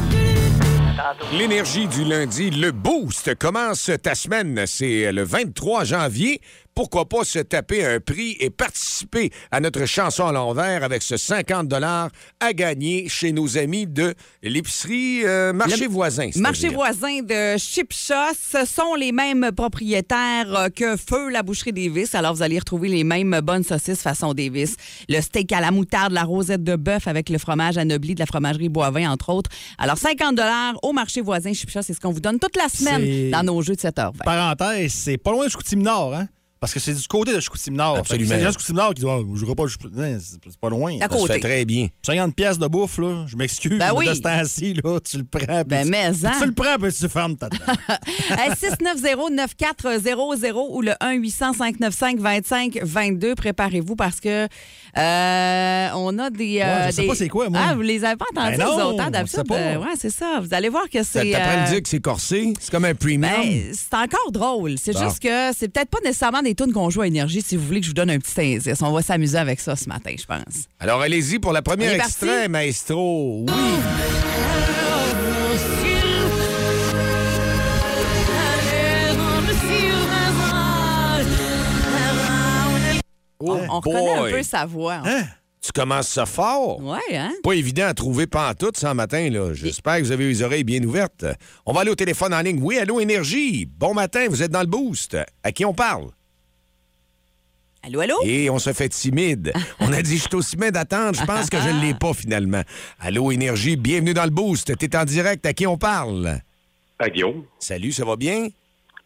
[1.39, 4.63] L'énergie du lundi, le boost commence ta semaine.
[4.67, 6.41] C'est le 23 janvier.
[6.79, 11.17] Pourquoi pas se taper un prix et participer à notre chanson à l'envers avec ce
[11.17, 14.15] 50 à gagner chez nos amis de
[14.45, 16.31] l'épicerie euh, Marché Le Voisin.
[16.37, 22.15] Marché voisin de Chipcha, ce sont les mêmes propriétaires euh, que Feu, la boucherie Davis.
[22.15, 24.77] Alors, vous allez retrouver les mêmes bonnes saucisses façon Davis.
[25.09, 28.27] Le steak à la moutarde, la rosette de bœuf avec le fromage anobli de la
[28.27, 29.51] fromagerie Boivin, entre autres.
[29.79, 30.39] Alors, 50
[30.85, 33.75] au marché voisin Chipcha, c'est ce qu'on vous donne toute la semaine dans nos jeux
[33.75, 34.23] de 7h20.
[34.25, 36.29] Parenthèse, c'est pas loin de Chicoutimi-Nord, hein?
[36.61, 37.99] Parce que c'est du côté de Chicoutimi-Nord.
[37.99, 38.29] Absolument.
[38.31, 39.79] C'est les gens de Chicoutimi-Nord qui disent oh, Je ne pas, c'est
[40.51, 40.97] c'est pas loin.
[41.01, 41.33] À Ça se côté.
[41.35, 41.87] fait très bien.
[42.05, 44.09] 50 pièces de bouffe, là, je m'excuse, Ben mais oui.
[44.09, 45.63] de ce temps-ci, là, tu le prends.
[45.65, 46.13] Ben, tu, mais, hein.
[46.41, 47.61] Tu le prends, puis tu fermes ta tête.
[48.31, 53.35] Hey, 690-9400 ou le 1-800-595-2522.
[53.35, 54.47] Préparez-vous parce que
[54.97, 56.59] euh, on a des.
[56.59, 57.61] Ouais, je sais des- pas c'est quoi, moi.
[57.69, 59.43] Ah, vous les avez pas entendus, Ben vous autres, hein, d'habitude?
[59.51, 60.41] euh, ouais, c'est ça.
[60.43, 61.31] Vous allez voir que Ça c'est.
[61.31, 62.53] t'apprend euh, à dire que c'est corsé?
[62.61, 63.21] C'est comme un premium?
[63.31, 64.75] ben, c'est encore drôle.
[64.83, 65.05] C'est Bon.
[65.05, 67.81] juste que c'est peut-être pas nécessairement des tunes qu'on joue à énergie si vous voulez
[67.81, 68.81] que je vous donne un petit indice.
[68.83, 70.67] On va s'amuser avec ça ce matin, je pense.
[70.81, 73.45] Alors, allez-y pour la première On extrait, maestro.
[73.47, 73.53] Oui.
[83.41, 84.29] Oh On reconnaît boy.
[84.33, 85.01] un peu sa voix.
[85.05, 85.23] Hein?
[85.61, 86.81] Tu commences ça fort?
[86.81, 87.33] Ouais, hein?
[87.43, 89.29] Pas évident à trouver pantoute ce matin.
[89.31, 89.53] là.
[89.55, 91.25] J'espère que vous avez les oreilles bien ouvertes.
[91.67, 92.59] On va aller au téléphone en ligne.
[92.63, 93.67] Oui, allô, Énergie.
[93.67, 95.17] Bon matin, vous êtes dans le boost.
[95.43, 96.07] À qui on parle?
[97.83, 98.17] Allô, allô?
[98.25, 99.53] Et on se fait timide.
[99.81, 101.19] On a dit, je suis aussi timide d'attendre.
[101.19, 102.63] Je pense que je ne l'ai pas finalement.
[103.01, 104.77] Allô, Énergie, bienvenue dans le boost.
[104.77, 105.47] T'es en direct.
[105.47, 106.41] À qui on parle?
[106.99, 107.45] À Guillaume?
[107.59, 108.49] Salut, ça va bien?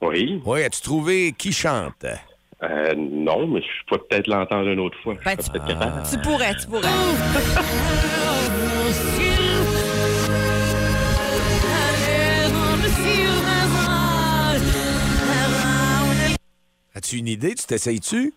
[0.01, 0.41] Oui.
[0.45, 2.07] Oui, as-tu trouvé qui chante?
[2.63, 5.15] Euh, non, mais je peux peut-être l'entendre une autre fois.
[5.25, 6.03] Ben, peut-être capable.
[6.11, 6.89] Tu pourrais, tu pourrais.
[16.95, 17.55] As-tu une idée?
[17.55, 18.33] Tu t'essayes-tu?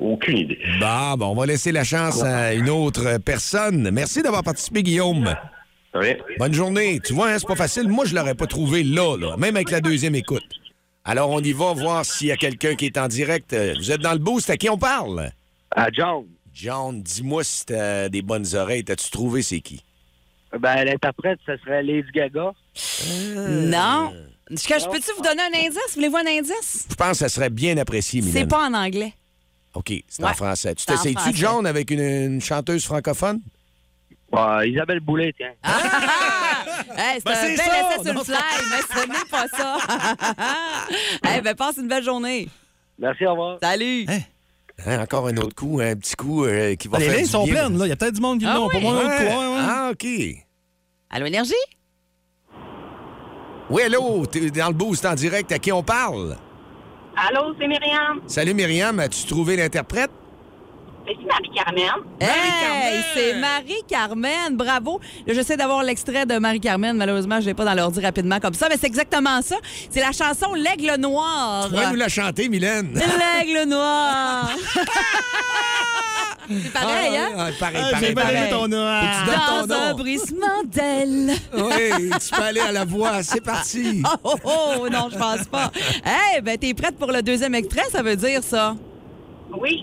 [0.00, 0.58] Aucune idée.
[0.80, 3.90] Bon, bon, on va laisser la chance à une autre personne.
[3.92, 5.34] Merci d'avoir participé, Guillaume.
[5.92, 6.16] Rien.
[6.38, 7.00] Bonne journée.
[7.04, 7.88] Tu vois, hein, c'est pas facile.
[7.88, 10.42] Moi, je l'aurais pas trouvé là, là, même avec la deuxième écoute.
[11.04, 13.52] Alors, on y va voir s'il y a quelqu'un qui est en direct.
[13.52, 14.48] Euh, Vous êtes dans le boost.
[14.50, 15.30] À qui on parle?
[15.74, 16.24] À John.
[16.52, 18.84] John, dis-moi si t'as des bonnes oreilles.
[18.84, 19.82] T'as-tu trouvé c'est qui?
[20.58, 22.52] Ben, l'interprète, ce serait Lady Gaga.
[23.38, 24.12] Non.
[24.50, 25.94] Est-ce que je peux-tu vous donner un indice?
[25.94, 26.86] Voulez-vous un indice?
[26.90, 28.42] Je pense que ça serait bien apprécié, Mylène.
[28.42, 29.12] C'est pas en anglais.
[29.74, 30.74] OK, c'est en français.
[30.74, 31.36] Tu t'essayes-tu, français.
[31.38, 33.40] John, avec une, une chanteuse francophone?
[34.32, 35.52] Ouais, Isabelle Boulet, tiens.
[36.96, 37.64] Hey, c'est Ben, un bel ça!
[37.94, 38.36] essai sur le fly,
[38.70, 39.78] mais ce n'est pas ça.
[41.24, 42.48] hey, ben, passe une belle journée.
[42.98, 43.58] Merci, au revoir.
[43.62, 44.06] Salut.
[44.86, 47.24] Hein, encore un autre coup, un petit coup euh, qui va Ah, les faire lignes
[47.26, 47.54] du sont bien.
[47.66, 47.86] pleines, là.
[47.86, 48.66] Il y a peut-être du monde qui Ah l'ont.
[48.68, 48.72] oui?
[48.72, 49.16] Pas moi, un autre Ouais.
[49.16, 49.22] coup.
[49.38, 49.60] Ouais, ouais.
[49.60, 50.06] Ah, OK.
[51.10, 51.52] Allô, Énergie?
[53.68, 55.52] Oui, allô, t'es dans le boost en direct.
[55.52, 56.36] À qui on parle?
[57.28, 58.20] Allô, c'est Myriam.
[58.26, 58.98] Salut, Myriam.
[58.98, 60.10] As-tu trouvé l'interprète?
[61.06, 62.04] C'est Marie-Carmen.
[62.20, 64.56] Hey, c'est Marie-Carmen.
[64.56, 65.00] Bravo.
[65.26, 66.96] Là, J'essaie d'avoir l'extrait de Marie-Carmen.
[66.96, 69.56] Malheureusement, je l'ai pas dans l'ordi rapidement comme ça, mais c'est exactement ça.
[69.90, 71.64] C'est la chanson L'Aigle Noir.
[71.64, 72.94] Tu pourrais nous la chanter, Mylène?
[72.94, 74.50] L'Aigle Noir.
[76.62, 77.28] c'est pareil, Ah, hein?
[77.36, 78.50] ah, pareil, Ah, pareil, J'ai pareil.
[78.50, 79.00] ton nom.
[79.00, 79.96] Faut que tu donnes ton Dans un nom.
[79.98, 81.32] brisement d'aile.
[81.54, 83.22] Oui, tu peux aller à la voix.
[83.22, 84.02] C'est parti.
[84.24, 84.50] Oh, oh,
[84.82, 85.70] oh, non, je pense pas.
[86.04, 88.74] Hey, ben, t'es prête pour le deuxième extrait, ça veut dire ça?
[89.60, 89.82] Oui.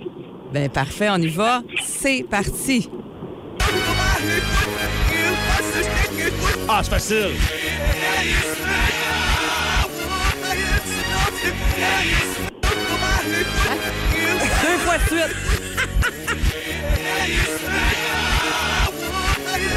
[0.54, 1.62] Ben, parfait, on y va.
[1.86, 2.90] C'est parti.
[6.70, 7.32] Ah, c'est facile.
[14.62, 15.67] Deux fois de suite.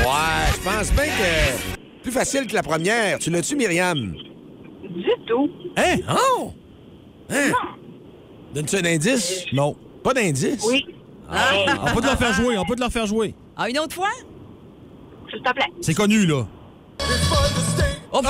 [0.01, 3.19] Ouais, je pense bien que plus facile que la première.
[3.19, 4.15] Tu l'as-tu, Myriam?
[4.83, 5.51] Du tout.
[5.77, 5.97] Hein?
[6.11, 6.53] Oh!
[7.31, 7.53] Hein?
[8.55, 9.47] Donne-tu un indice?
[9.53, 9.77] Non.
[10.03, 10.65] Pas d'indice?
[10.67, 10.87] Oui.
[11.31, 12.59] On peut te la faire jouer.
[12.59, 13.35] On peut te la faire jouer.
[13.57, 14.11] Ah, une autre fois?
[15.31, 15.71] S'il te plaît.
[15.81, 16.47] C'est connu, là.
[18.13, 18.21] Oh!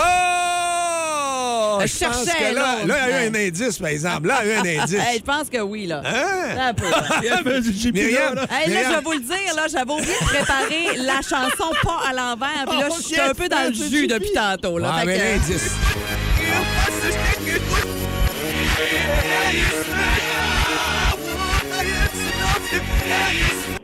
[1.87, 2.87] Je Je pense cherchais, que là, là.
[2.87, 4.29] là, il y a eu un indice, par exemple.
[4.29, 4.95] Là, il y a eu un indice.
[4.99, 6.03] Hey, je pense que oui, là.
[6.05, 6.69] Hein?
[6.69, 6.90] Un peu.
[6.90, 7.03] là.
[7.21, 8.47] Myriam, là, là.
[8.51, 12.01] Hey, là, je vais vous le dire, là, j'avais oublié de préparer la chanson pas
[12.09, 12.64] à l'envers.
[12.69, 14.79] Puis là, Oh, je suis un peu dans le jus depuis tantôt.
[14.79, 15.71] Là, Ah, Fait mais que- l'indice.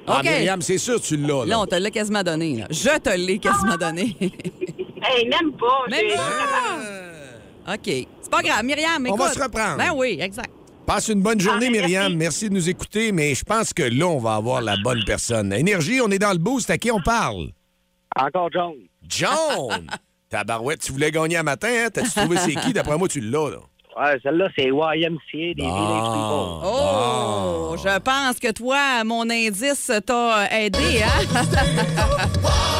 [0.06, 0.24] Ah, OK.
[0.24, 1.44] Myriam, c'est sûr tu l'as.
[1.46, 2.56] Là, on te l'a quasiment donné.
[2.56, 2.66] là.
[2.70, 4.16] Je te l'ai quasiment donné.
[4.20, 5.84] Hey, même pas.
[5.90, 7.15] Même pas.
[7.68, 7.84] OK.
[7.84, 9.76] C'est pas grave, Myriam, On va se reprendre.
[9.78, 10.50] Ben oui, exact.
[10.86, 11.88] Passe une bonne journée, Ah, merci.
[11.88, 12.14] Myriam.
[12.16, 15.52] Merci de nous écouter, mais je pense que là, on va avoir la bonne personne.
[15.52, 16.70] Énergie, on est dans le boost.
[16.70, 17.48] À qui on parle?
[18.14, 18.74] Encore John.
[19.08, 19.86] John!
[20.30, 21.88] Tabarouette, tu voulais gagner un matin, hein?
[21.92, 22.72] T'as-tu trouvé c'est qui?
[22.72, 23.58] D'après moi, tu l'as, là.
[23.98, 26.60] Ouais, celle-là, c'est YMCA des Village People.
[26.64, 31.24] Oh, je pense que toi, mon indice t'a aidé, hein?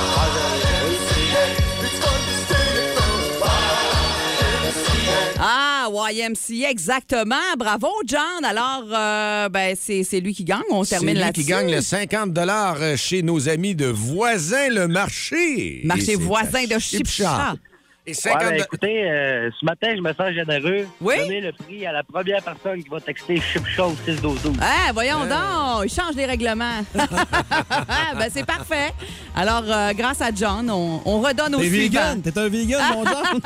[5.92, 7.34] YMCA, exactement.
[7.58, 8.44] Bravo, John.
[8.44, 10.60] Alors, euh, ben, c'est c'est lui qui gagne.
[10.70, 11.42] On C'est termine lui là-dessus.
[11.44, 12.32] qui gagne le 50
[12.96, 15.80] chez nos amis de Voisin le Marché.
[15.84, 17.56] Marché Et c'est voisin à de Chipchat.
[18.08, 20.86] Et Ouais, 50 ben, écoutez, euh, ce matin, je me sens généreux.
[21.00, 21.14] Oui?
[21.18, 24.52] Donnez le prix à la première personne qui va texter Chip Show 612.
[24.60, 26.82] Ah, voyons donc, il change les règlements.
[26.94, 28.92] ben, c'est parfait.
[29.34, 32.22] Alors, euh, grâce à John, on, on redonne au vegan?
[32.22, 33.40] T'es un vegan, mon John?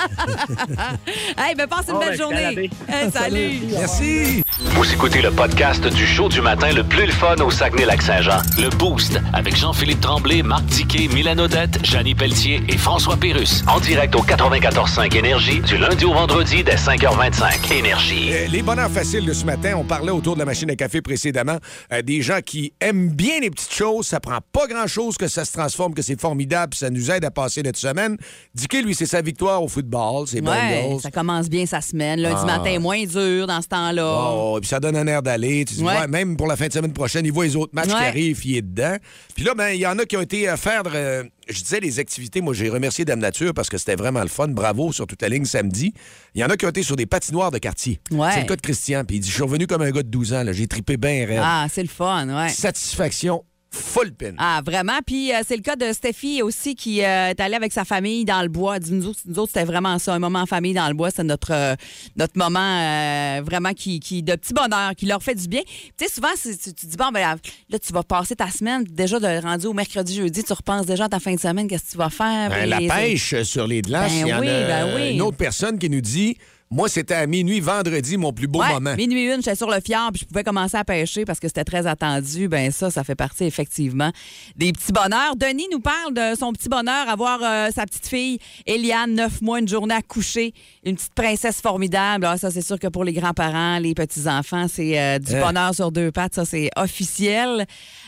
[1.38, 2.70] hey, ben, passe une belle ben, journée.
[2.86, 3.60] Hey, salut.
[3.72, 4.42] Merci.
[4.62, 8.42] Vous écoutez le podcast du show du matin le plus le fun au Saguenay-Lac-Saint-Jean.
[8.58, 13.64] Le Boost avec Jean-Philippe Tremblay, Marc Tiquet, Milan Odette, Janine Pelletier et François Pérus.
[13.66, 17.72] En direct au 94.5 Énergie du lundi au vendredi dès 5h25.
[17.72, 18.30] Énergie.
[18.32, 21.00] Euh, les bonheurs faciles de ce matin, on parlait autour de la machine à café
[21.00, 21.56] précédemment,
[21.92, 25.44] euh, des gens qui aiment bien les petites choses, ça prend pas grand-chose que ça
[25.44, 28.16] se transforme, que c'est formidable, puis ça nous aide à passer notre semaine.
[28.52, 31.00] Dicky, lui, c'est sa victoire au football, c'est Ouais, Bengals.
[31.00, 32.20] ça commence bien sa semaine.
[32.20, 32.46] Lundi Ah.
[32.58, 34.30] matin est moins dur dans ce temps-là.
[34.34, 35.64] Oh, puis ça donne un air d'aller.
[35.64, 35.96] Tu dis, Ouais.
[35.96, 38.40] ouais, même pour la fin de semaine prochaine, il voit les autres matchs qui arrivent,
[38.44, 38.96] il est dedans.
[39.36, 41.80] Puis là, ben, il y en a qui ont été à faire, euh, je disais,
[41.80, 42.40] des activités.
[42.40, 44.48] Moi, j'ai remercié Dame Nature parce que c'était vraiment le fun.
[44.48, 45.92] Bravo sur toute la ligne samedi.
[46.34, 48.00] Il y en a qui ont été sur des patinoires de quartier.
[48.10, 48.28] Ouais.
[48.32, 49.04] C'est le cas de Christian.
[49.04, 50.42] Puis il dit, je suis revenu comme un gars de 12 ans.
[50.42, 50.52] là.
[50.52, 51.40] J'ai tripé bien raide.
[51.42, 52.48] Ah, c'est le fun, ouais.
[52.50, 54.34] Satisfaction full pin.
[54.38, 54.98] Ah, vraiment?
[55.06, 58.24] Puis euh, c'est le cas de Steffi aussi qui euh, est allée avec sa famille
[58.24, 58.78] dans le bois.
[58.80, 61.10] Nous autres, nous autres, c'était vraiment ça, un moment en famille dans le bois.
[61.10, 61.76] C'est notre, euh,
[62.16, 65.62] notre moment vraiment qui, qui de petit bonheur, qui leur fait du bien.
[65.96, 67.36] Tu sais, souvent, tu, tu dis, bon, ben
[67.68, 71.04] là, tu vas passer ta semaine, déjà de rendu au mercredi, jeudi, tu repenses déjà
[71.04, 72.50] à ta fin de semaine, qu'est-ce que tu vas faire?
[72.50, 75.14] Ben, la pêche sur les glaces, Ben il y en oui, a ben oui.
[75.14, 76.36] une autre personne qui nous dit,
[76.72, 78.94] moi, c'était à minuit vendredi, mon plus beau Ouais, moment.
[78.94, 81.64] Minuit une, j'étais sur le fjord, puis je pouvais commencer à pêcher parce que c'était
[81.64, 82.46] très attendu.
[82.46, 84.12] Ben ça, ça fait partie effectivement
[84.54, 85.34] des petits bonheurs.
[85.34, 89.58] Denis nous parle de son petit bonheur, avoir euh, sa petite fille Eliane, neuf mois,
[89.58, 90.54] une journée à coucher,
[90.84, 92.24] une petite princesse formidable.
[92.24, 95.40] Ah, ça, c'est sûr que pour les grands-parents, les petits-enfants, c'est euh, du Hein?
[95.40, 96.34] bonheur sur deux pattes.
[96.36, 97.66] Ça, c'est officiel.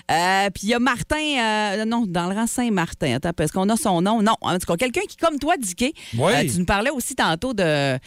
[0.08, 3.14] Euh, puis il y a Martin, euh, non, dans le rang Saint-Martin.
[3.16, 4.22] Attends, est-ce qu'on a son nom?
[4.22, 6.32] Non, en tout cas, quelqu'un qui, comme toi, Dicky, Oui.
[6.32, 7.98] euh, tu nous parlais aussi tantôt de...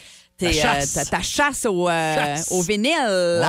[0.42, 0.98] La chasse.
[0.98, 2.52] euh, ta, ta chasse au, euh, Chasse.
[2.52, 2.92] au vinyle,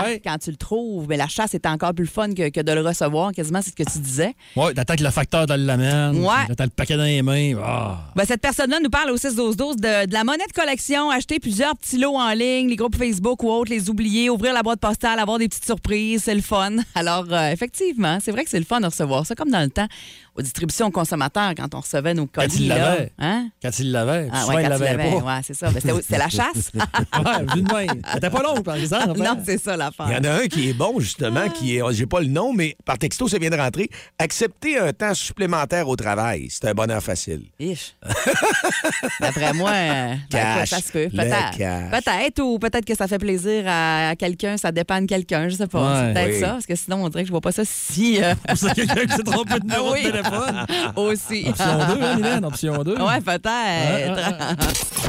[0.04, 0.20] Ouais.
[0.24, 1.06] quand tu le trouves.
[1.08, 3.74] Mais la chasse est encore plus fun que, que de le recevoir, quasiment, c'est ce
[3.74, 4.34] que tu disais.
[4.54, 6.16] Ouais, t'attends que le facteur te l'amène.
[6.24, 6.54] Ouais.
[6.56, 7.54] T'as le paquet dans les mains.
[7.62, 7.98] Ah.
[8.14, 11.76] Ben, cette personne-là nous parle au 6-12-12 de, de la monnaie de collection, acheter plusieurs
[11.76, 15.18] petits lots en ligne, les groupes Facebook ou autres, les oublier, ouvrir la boîte postale,
[15.18, 16.76] avoir des petites surprises, c'est le fun.
[16.94, 19.70] Alors, euh, effectivement, c'est vrai que c'est le fun de recevoir ça, comme dans le
[19.70, 19.88] temps,
[20.36, 22.56] aux distributions consommateurs, quand on recevait nos Quand colis.
[22.60, 22.78] il là.
[22.78, 23.12] l'avait.
[23.18, 23.48] Hein?
[23.62, 24.28] Quand il l'avait.
[24.32, 25.34] Ah, ouais, il quand pas.
[25.36, 25.70] Ouais, c'est ça.
[25.70, 26.72] Ben, c'était la chasse.
[26.74, 28.02] ouais, vu de même.
[28.12, 29.18] C'était pas long, par exemple.
[29.18, 30.06] non, c'est ça l'affaire.
[30.08, 32.52] Il y en a un qui est bon, justement, qui est, j'ai pas le nom,
[32.52, 33.88] mais par texto, ça vient de rentrer.
[34.18, 37.42] Accepter un temps supplémentaire au travail, c'est un bonheur facile.
[37.58, 37.94] Ish.
[39.20, 40.70] D'après moi, euh, ben, Cash.
[40.70, 41.08] ça se peut.
[41.10, 41.56] Peut-être.
[41.90, 45.66] Peut-être, ou peut-être que ça fait plaisir à, à quelqu'un, ça dépanne quelqu'un, je sais
[45.66, 45.80] pas.
[45.80, 46.06] Ouais.
[46.08, 46.40] c'est peut-être Oui.
[46.40, 48.22] ça, parce que sinon, on dirait que je vois pas ça si.
[48.22, 50.02] euh, C'est quelqu'un qui s'est trompé de numéro Oui.
[50.04, 50.25] de téléphone.
[50.96, 51.46] aussi.
[51.48, 52.44] Option 2, hein, Mylène?
[52.44, 52.92] Option 2.
[53.00, 54.56] Ouais, peut-être.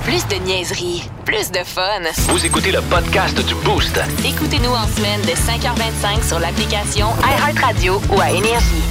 [0.03, 2.01] Plus de niaiserie, plus de fun.
[2.29, 3.99] Vous écoutez le podcast du Boost.
[4.25, 8.83] Écoutez-nous en semaine de 5h25 sur l'application iHeartRadio ou à Énergie.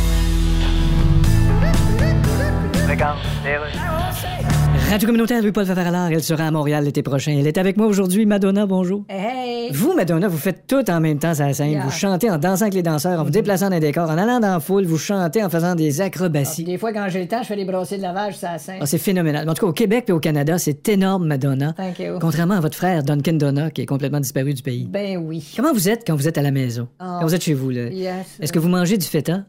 [4.88, 7.34] Radio communautaire Louis-Paul Favaralard, elle sera à Montréal l'été prochain.
[7.38, 8.24] Elle est avec moi aujourd'hui.
[8.24, 9.04] Madonna, bonjour.
[9.08, 9.70] Hey!
[9.72, 11.72] Vous, Madonna, vous faites tout en même temps sur la scène.
[11.72, 11.82] Yeah.
[11.84, 14.38] Vous chantez en dansant avec les danseurs, en vous déplaçant dans les décors, en allant
[14.38, 16.62] dans la foule, vous chantez en faisant des Ah, acrobaties.
[16.64, 18.78] des fois, quand j'ai le temps, je fais des brossées de lavage sur la scène.
[18.80, 19.48] Ah, c'est phénoménal.
[19.48, 21.72] En tout cas, au Québec et au Canada, c'est énorme, Madonna.
[21.72, 22.18] Thank you.
[22.20, 24.86] Contrairement à votre frère, Duncan Donna, qui est complètement disparu du pays.
[24.88, 25.52] Ben oui.
[25.56, 26.86] Comment vous êtes quand vous êtes à la maison?
[27.00, 27.18] Ah.
[27.20, 27.88] Quand vous êtes chez vous, là?
[27.88, 28.24] Yes.
[28.40, 29.42] Est-ce que vous mangez du feta?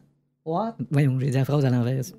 [0.48, 0.76] What?
[0.90, 1.96] Voyons, j'ai dit la phrase à l'envers.
[1.96, 2.14] Yes.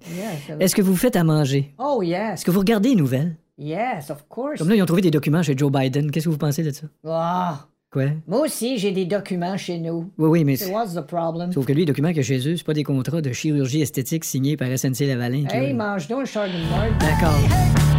[0.60, 1.74] Est-ce que vous faites à manger?
[1.80, 2.34] Oh, yes.
[2.34, 3.36] Est-ce que vous regardez les nouvelles?
[3.58, 4.60] Yes, of course.
[4.60, 6.12] Comme là, ils ont trouvé des documents chez Joe Biden.
[6.12, 6.86] Qu'est-ce que vous pensez de ça?
[7.08, 7.66] Ah.
[7.92, 8.04] Quoi?
[8.28, 10.12] Moi aussi, j'ai des documents chez nous.
[10.20, 10.58] Oui, oui, mais...
[10.58, 11.52] So what's the problem?
[11.52, 14.24] Sauf que lui, les documents a chez eux, c'est pas des contrats de chirurgie esthétique
[14.24, 15.46] signés par SNC Lavalin.
[15.50, 16.92] Hey, mange donc un chardonnay.
[17.00, 17.99] D'accord.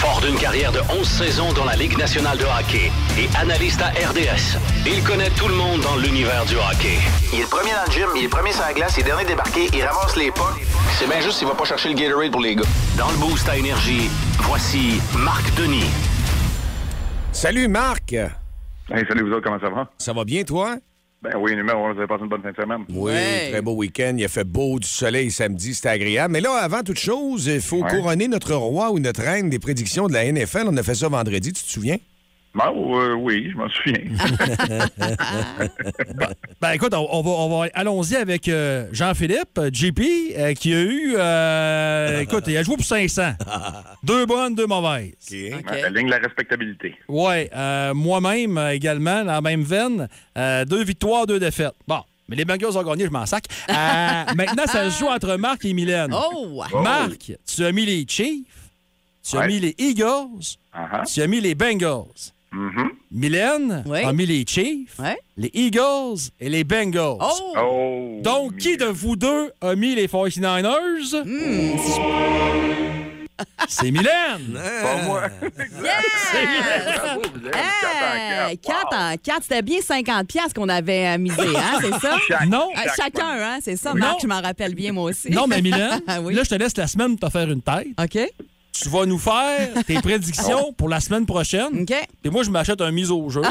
[0.00, 3.88] Fort d'une carrière de 11 saisons dans la Ligue nationale de hockey et analyste à
[3.88, 6.98] RDS, il connaît tout le monde dans l'univers du hockey.
[7.32, 9.00] Il est le premier dans le gym, il est le premier sur la glace, il
[9.00, 10.54] est dernier débarqué, il ramasse les pas.
[10.98, 12.62] C'est bien juste s'il va pas chercher le Gatorade pour les gars.
[12.96, 15.90] Dans le boost à énergie, voici Marc Denis.
[17.32, 18.12] Salut, Marc.
[18.12, 19.88] Hey, salut vous autres, comment ça va?
[19.98, 20.76] Ça va bien, toi?
[21.22, 22.84] Ben oui, numéro un, vous avez passé une bonne fin de semaine.
[22.88, 23.12] Oui,
[23.50, 24.14] très beau week-end.
[24.16, 26.32] Il a fait beau, du soleil samedi, c'était agréable.
[26.32, 27.90] Mais là, avant toute chose, il faut Ouais.
[27.90, 30.64] couronner notre roi ou notre reine des prédictions de la NFL.
[30.68, 31.98] On a fait ça vendredi, tu te souviens?
[32.52, 34.00] Ben, euh, oui, je m'en souviens.
[36.60, 40.00] Ben écoute, on, on va, on va allons-y avec euh, Jean-Philippe, euh, JP,
[40.36, 41.14] euh, qui a eu.
[41.16, 43.32] euh, écoute, il a joué pour 500.
[44.02, 45.14] deux bonnes, deux mauvaises.
[45.30, 46.94] Ben, La ligne de la respectabilité.
[47.08, 51.74] Ouais, euh, moi-même également, dans la même veine, euh, deux victoires, deux défaites.
[51.88, 52.00] Bon.
[52.28, 53.44] Mais les Bengals ont gagné, je m'en sac.
[53.68, 53.72] Euh,
[54.36, 56.12] maintenant, ça se joue entre Marc et Mylène.
[56.14, 56.62] Oh!
[56.82, 58.44] Marc, tu as mis les Chiefs,
[59.28, 59.46] tu as Ouais.
[59.48, 61.12] mis les Eagles, Uh-huh.
[61.12, 62.04] tu as mis les Bengals.
[62.52, 62.90] Mhm.
[63.12, 64.02] Mylène Oui.
[64.04, 64.96] a mis les Chiefs,
[65.36, 67.16] les Eagles et les Bengals.
[67.20, 67.54] Oh!
[67.56, 68.18] Oh!
[68.22, 71.22] Donc, qui de vous deux a mis les 49ers?
[71.24, 71.78] Hmm,
[73.68, 74.58] C'est Mylène!
[74.82, 75.22] Pas moi.
[75.82, 76.34] Yes!
[77.54, 82.16] Hey, 4 en 4, c'était bien 50 pièces qu'on avait misé, hein, c'est ça?
[82.28, 82.68] Chaque- Non.
[82.74, 84.00] Chaque chacun, hein, c'est ça, Non.
[84.00, 85.30] Marc, je m'en rappelle bien moi aussi.
[85.30, 86.34] Non, mais Mylène, Ah oui.
[86.34, 87.86] là, je te laisse la semaine te faire une tête.
[88.02, 88.18] OK.
[88.72, 91.82] Tu vas nous faire tes prédictions pour la semaine prochaine.
[91.82, 91.94] OK.
[92.24, 93.42] Et moi, je m'achète un mise au jeu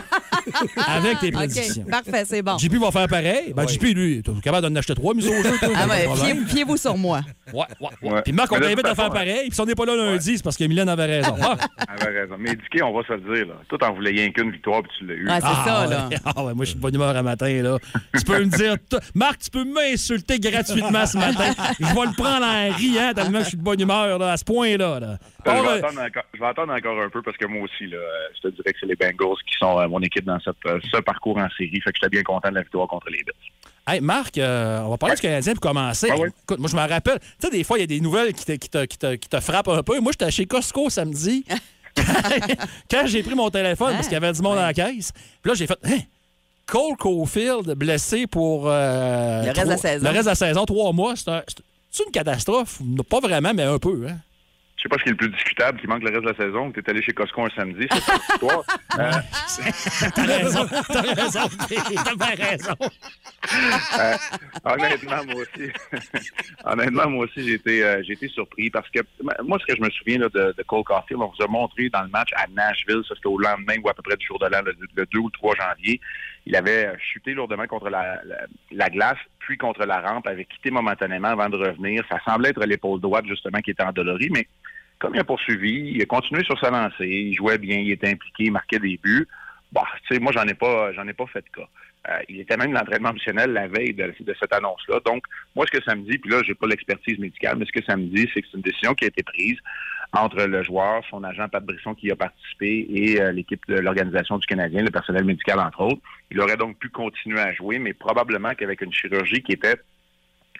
[0.86, 1.82] avec tes prédictions.
[1.82, 2.58] OK, parfait, c'est bon.
[2.58, 3.52] JP va faire pareil.
[3.54, 5.54] Ben, JP, lui, t'es capable d'en acheter trois mises au jeu.
[5.74, 7.20] Ah ouais, fiez- fiez-vous sur moi.
[7.52, 7.64] Ouais,
[8.02, 8.22] ouais.
[8.22, 9.48] Puis Marc, on Mais t'invite à faire pareil.
[9.48, 11.36] Puis si on n'est pas là lundi, c'est parce que Mylène avait raison.
[11.80, 12.34] Ah, Elle avait raison.
[12.38, 13.54] Mais Dicky, on va se le dire, là.
[13.68, 15.26] Toi, t'en voulais rien qu'une victoire, puis tu l'as eu.
[15.26, 15.94] Ouais, c'est ah, ça, ouais.
[15.94, 16.08] là.
[16.24, 17.78] Ah ouais, moi, je suis de bonne humeur à matin, là.
[18.16, 18.76] Tu peux me dire...
[18.88, 21.52] t- Marc, tu peux m'insulter gratuitement ce matin.
[21.80, 24.36] Je vais le prendre en riant tellement que je suis de bonne humeur, là, à
[24.36, 25.00] ce point-là.
[25.00, 25.18] Là.
[25.46, 27.86] Je vais, euh, attendre encore, je vais attendre encore un peu parce que moi aussi,
[27.86, 30.37] là, euh, je te dirais que c'est les Bengals qui sont euh, mon équipe dans
[30.44, 31.80] cette, euh, ce parcours en série.
[31.80, 33.32] Fait que j'étais bien content de la victoire contre les Bills.
[33.86, 36.08] Hey, Marc, euh, on va parler du Canadien pour commencer.
[36.12, 36.28] Ah ouais.
[36.42, 38.44] Écoute, moi, je me rappelle, tu sais, des fois, il y a des nouvelles qui
[38.44, 39.98] te, qui, te, qui, te, qui te frappent un peu.
[40.00, 41.44] Moi, j'étais chez Costco samedi.
[42.90, 45.50] quand j'ai pris mon téléphone, parce qu'il y avait du monde à la caisse, puis
[45.50, 45.78] là, j'ai fait.
[45.84, 45.98] Hein?
[46.66, 48.64] Cole Caulfield blessé pour.
[48.68, 50.04] euh, Le reste de la trois- saison.
[50.04, 51.14] Le reste de la saison, trois mois.
[51.16, 52.80] C'est un- c'est- c'est une catastrophe.
[53.08, 54.06] Pas vraiment, mais un peu.
[54.08, 54.18] Hein?
[54.78, 56.36] Je sais pas ce qui est le plus discutable, qui manque le reste de la
[56.36, 58.64] saison, tu es allé chez Costco un samedi, c'est histoire.
[58.98, 59.12] Euh,
[60.14, 60.66] T'as raison.
[60.88, 61.48] T'as raison.
[61.68, 62.74] T'as bien raison.
[63.98, 64.16] Euh,
[64.64, 65.70] honnêtement, moi aussi,
[66.64, 69.00] honnêtement, moi aussi, j'ai été, euh, j'ai été surpris parce que
[69.44, 71.90] moi, ce que je me souviens là, de, de Cole Caulfield, on vous a montré
[71.90, 74.38] dans le match à Nashville, ça c'était au lendemain ou à peu près du jour
[74.40, 76.00] de l'an, le, le 2 ou le 3 janvier.
[76.48, 81.50] Il avait chuté lourdement contre la glace, puis contre la rampe, avait quitté momentanément avant
[81.50, 82.02] de revenir.
[82.10, 84.46] Ça semblait être l'épaule droite, justement, qui était endolorie, mais
[84.98, 88.08] comme il a poursuivi, il a continué sur sa lancée, il jouait bien, il était
[88.08, 89.28] impliqué, il marquait des buts.
[89.72, 91.68] Bah, tu sais, moi, j'en ai pas, j'en ai pas fait de cas.
[92.08, 95.00] Euh, il était même l'entraînement optionnel la veille de, de cette annonce-là.
[95.04, 97.72] Donc, moi, ce que ça me dit, puis là, j'ai pas l'expertise médicale, mais ce
[97.72, 99.58] que ça me dit, c'est que c'est une décision qui a été prise
[100.12, 104.38] entre le joueur, son agent Pat Brisson qui a participé et euh, l'équipe de l'organisation
[104.38, 106.00] du Canadien, le personnel médical entre autres.
[106.30, 109.76] Il aurait donc pu continuer à jouer, mais probablement qu'avec une chirurgie qui était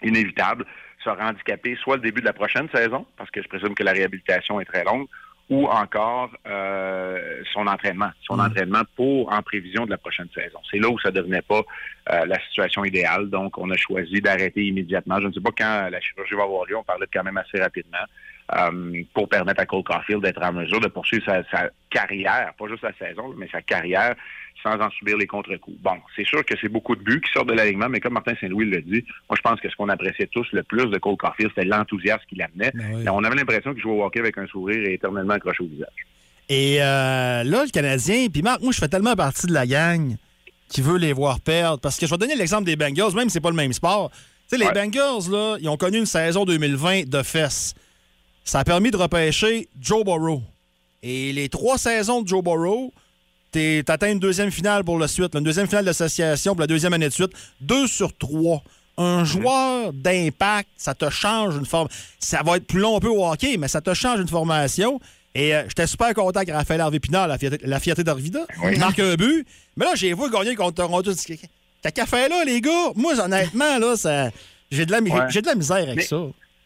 [0.03, 0.65] inévitable,
[1.03, 3.91] sera handicapé soit le début de la prochaine saison, parce que je présume que la
[3.91, 5.07] réhabilitation est très longue,
[5.49, 10.59] ou encore euh, son entraînement, son entraînement pour en prévision de la prochaine saison.
[10.69, 11.61] C'est là où ça devenait pas
[12.11, 15.19] euh, la situation idéale, donc on a choisi d'arrêter immédiatement.
[15.19, 17.59] Je ne sais pas quand la chirurgie va avoir lieu, on parlait quand même assez
[17.59, 17.97] rapidement,
[18.55, 22.67] euh, pour permettre à Cole Caulfield d'être en mesure de poursuivre sa, sa carrière, pas
[22.67, 24.15] juste la saison, mais sa carrière
[24.63, 25.77] sans en subir les contre-coups.
[25.81, 28.33] Bon, c'est sûr que c'est beaucoup de buts qui sortent de l'alignement, mais comme Martin
[28.39, 31.17] Saint-Louis le dit, moi je pense que ce qu'on appréciait tous le plus de Cole
[31.17, 32.71] Caulfield, c'était l'enthousiasme qu'il amenait.
[33.09, 35.87] On avait l'impression qu'il jouait au hockey avec un sourire et éternellement accroché au visage.
[36.49, 40.15] Et euh, là, le Canadien, puis Marc, moi, je fais tellement partie de la gang
[40.67, 41.79] qui veut les voir perdre.
[41.79, 44.09] Parce que je vais donner l'exemple des Bengals, même si c'est pas le même sport.
[44.49, 44.71] Tu sais, les.
[44.71, 47.75] Bengals, là, ils ont connu une saison 2020 de fesses.
[48.43, 50.41] Ça a permis de repêcher Joe Burrow.
[51.03, 52.91] Et les trois saisons de Joe Burrow,
[53.51, 56.67] t'es- t'atteins une deuxième finale pour la suite, là, une deuxième finale d'association pour la
[56.67, 57.31] deuxième année de suite.
[57.61, 58.61] Deux sur trois.
[58.97, 61.87] Un joueur d'impact, ça te change une forme.
[62.19, 64.99] Ça va être plus long un peu au hockey, mais ça te change une formation.
[65.35, 68.41] Et euh, j'étais super content que Raphaël Harvey Pinard, la fierté, la fierté d'Arvida,
[68.77, 69.45] marque un but.
[69.77, 71.11] Mais là, j'ai vu gagner contre Toronto.
[71.81, 72.91] T'as qu'à faire là, les gars.
[72.95, 74.31] Moi, honnêtement, là, ça,
[74.69, 75.27] j'ai de, la, Ouais.
[75.29, 76.17] j'ai de la misère avec Mais- ça.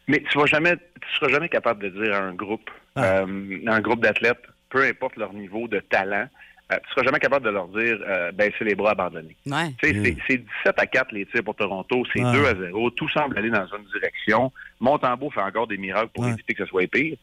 [0.08, 3.80] Mais tu vas jamais, tu seras jamais capable de dire à un groupe, euh, un
[3.80, 6.26] groupe d'athlètes, peu importe leur niveau de talent,
[6.74, 9.36] euh, tu seras jamais capable de leur dire euh, baisser les bras, abandonner.
[9.46, 9.74] Ouais.
[9.82, 12.32] Sais, c'est- C'est 17 à 4 les tirs pour Toronto, c'est Ouais.
[12.34, 14.52] 2 à 0, tout semble aller dans une direction.
[14.80, 16.32] Montembeau fait encore des miracles pour Ouais.
[16.32, 17.18] éviter que ce soit pire.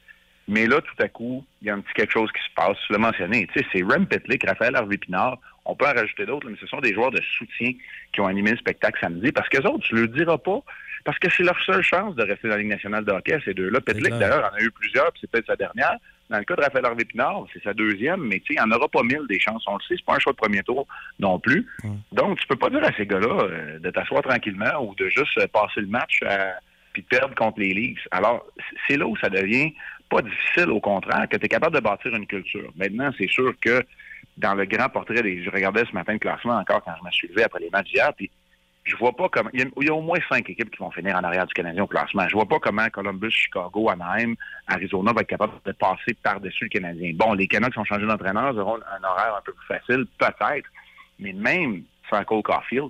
[0.49, 2.77] Mais là, tout à coup, il y a un petit quelque chose qui se passe.
[2.87, 3.47] Tu l'as mentionné.
[3.55, 5.39] C'est Rem Petlick, Raphaël Harvey-Pinard.
[5.65, 7.73] On peut en rajouter d'autres, mais ce sont des joueurs de soutien
[8.13, 9.31] qui ont animé le spectacle samedi.
[9.31, 10.61] Parce que autres, tu ne le diras pas.
[11.05, 13.55] Parce que c'est leur seule chance de rester dans la Ligue nationale de hockey, ces
[13.55, 13.81] deux-là.
[13.81, 15.97] Petlick, d'ailleurs, en a eu plusieurs, puis c'est peut-être sa dernière.
[16.31, 19.03] Dans le cas de Raphaël Harvey-Pinard, c'est sa deuxième, mais il n'y en aura pas
[19.03, 19.65] mille des chances.
[19.67, 20.87] On le sait, c'est pas un choix de premier tour
[21.19, 21.67] non plus.
[22.13, 25.37] Donc, tu peux pas dire à ces gars-là euh, de t'asseoir tranquillement ou de juste
[25.39, 26.53] euh, passer le match euh,
[26.93, 28.07] puis de perdre contre les Leafs.
[28.13, 28.47] Alors,
[28.87, 29.75] c'est là où ça devient
[30.09, 32.71] pas difficile, au contraire, que tu es capable de bâtir une culture.
[32.77, 33.83] Maintenant, c'est sûr que
[34.37, 37.11] dans le grand portrait, des, je regardais ce matin le classement encore quand je me
[37.11, 38.31] suis levé après les matchs d'hier, puis
[38.85, 39.51] je vois pas comment.
[39.53, 41.87] Il y, a, au moins cinq équipes qui vont finir en arrière du Canadien au
[41.87, 42.27] classement.
[42.29, 44.35] Je vois pas comment Columbus, Chicago, Anaheim,
[44.67, 47.13] Arizona va être capable de passer par-dessus le Canadien.
[47.15, 50.69] Bon, les Canucks ont changé d'entraîneur, ils auront un horaire un peu plus facile, peut-être,
[51.19, 52.89] mais même sans Cole Caulfield,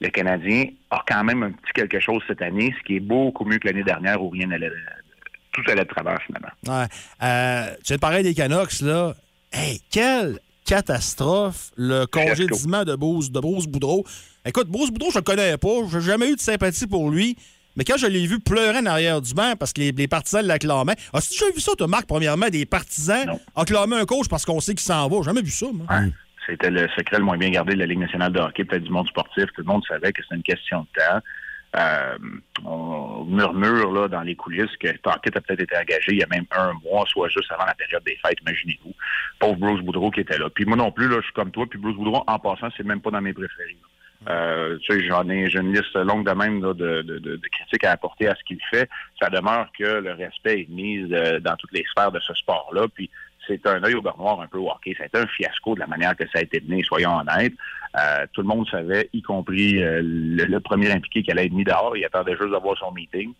[0.00, 3.44] le Canadien a quand même un petit quelque chose cette année, ce qui est beaucoup
[3.44, 4.70] mieux que l'année dernière où rien n'allait.
[5.52, 6.48] Tout allait de travers, finalement.
[6.68, 6.86] Ouais.
[7.22, 9.14] Euh, tu de parler des Canucks, là.
[9.52, 14.04] Hey, quelle catastrophe le congédiement de Bruce, de Bruce Boudreau.
[14.44, 15.68] Écoute, Bruce Boudreau, je le connais pas.
[15.90, 17.36] J'ai jamais eu de sympathie pour lui.
[17.76, 20.44] Mais quand je l'ai vu pleurer en arrière du banc parce que les, les partisans
[20.44, 20.96] l'acclamaient.
[21.12, 24.74] As-tu déjà vu ça, toi, Marc, premièrement, des partisans acclamer un coach parce qu'on sait
[24.74, 25.16] qu'il s'en va?
[25.18, 25.86] J'ai jamais vu ça, moi.
[26.46, 28.90] C'était le secret le moins bien gardé de la Ligue nationale de hockey, peut-être du
[28.90, 29.44] monde sportif.
[29.54, 31.20] Tout le monde savait que c'était une question de temps.
[31.76, 32.18] Euh,
[32.64, 36.26] on murmure là, dans les coulisses que Tarkett a peut-être été engagé il y a
[36.26, 38.94] même un mois, soit juste avant la période des fêtes, imaginez-vous.
[39.38, 40.50] Pauvre Bruce Boudreau qui était là.
[40.50, 42.84] Puis moi non plus, là, je suis comme toi, puis Bruce Boudreau, en passant, c'est
[42.84, 43.76] même pas dans mes préférés.
[44.28, 47.40] Euh, tu sais, j'en ai, j'ai une liste longue de même là, de, de, de,
[47.50, 48.88] critiques à apporter à ce qu'il fait.
[49.18, 52.86] Ça demeure que le respect est mis euh, dans toutes les sphères de ce sport-là.
[52.94, 53.08] Puis
[53.50, 54.96] c'est un œil au beurre noir un peu au hockey.
[54.96, 57.54] Ça un fiasco de la manière que ça a été mené, soyons honnêtes.
[57.98, 61.64] Euh, tout le monde savait, y compris euh, le, premier impliqué qui allait être mis
[61.64, 61.96] dehors.
[61.96, 63.32] Il attendait juste d'avoir son meeting.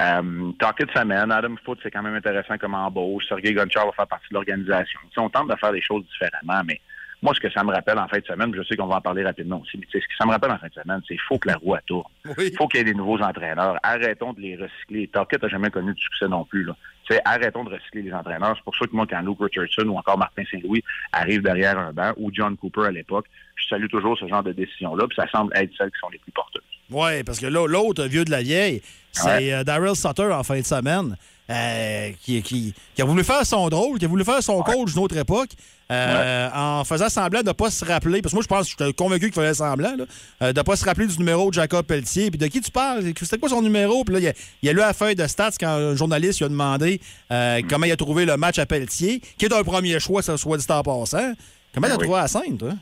[0.00, 1.32] Euh, Talkett s'amène.
[1.32, 3.26] Adam Foote, c'est quand même intéressant comme embauche.
[3.28, 5.00] Sergei Gonchar va faire partie de l'organisation.
[5.12, 6.80] Si on tente de faire les choses différemment, mais
[7.22, 9.00] moi, ce que ça me rappelle en fin de semaine, je sais qu'on va en
[9.00, 11.22] parler rapidement aussi, mais ce que ça me rappelle en fin de semaine, c'est qu'il
[11.22, 12.10] faut que la roue tourne.
[12.24, 12.52] Il oui.
[12.56, 13.78] faut qu'il y ait des nouveaux entraîneurs.
[13.82, 15.08] Arrêtons de les recycler.
[15.08, 16.64] Talkett n'a jamais connu de succès non plus.
[16.64, 16.76] Là.
[17.08, 18.54] T'sais, arrêtons de recycler les entraîneurs.
[18.56, 21.92] C'est pour ça que moi, quand Luke Richardson ou encore Martin Saint-Louis arrivent derrière un
[21.92, 25.26] banc, ou John Cooper à l'époque, je salue toujours ce genre de décision-là, puis ça
[25.30, 26.62] semble être celles qui sont les plus porteuses.
[26.90, 29.52] Oui, parce que là, l'autre vieux de la vieille, c'est ouais.
[29.52, 31.16] euh, Daryl Sutter en fin de semaine.
[31.48, 34.92] Euh, qui, qui, qui, a voulu faire son drôle, qui a voulu faire son coach
[34.92, 35.50] d'une autre époque,
[35.92, 36.52] euh, ouais.
[36.52, 38.20] en faisant semblant de ne pas se rappeler.
[38.20, 40.04] Parce que moi, je pense, je suis convaincu qu'il faisait semblant, là,
[40.42, 42.32] euh, de ne pas se rappeler du numéro de Jacob Pelletier.
[42.32, 43.04] Puis de qui tu parles?
[43.16, 44.02] C'était quoi son numéro?
[44.02, 44.32] Puis là, il a,
[44.62, 47.68] il a lu la feuille de stats quand un journaliste lui a demandé mm.
[47.70, 50.56] comment il a trouvé le match à Pelletier, qui est un premier choix, ça soit
[50.56, 51.32] dit en passant.
[51.72, 52.02] Comment ben t'as oui.
[52.06, 52.72] trouvé à Sainte, toi?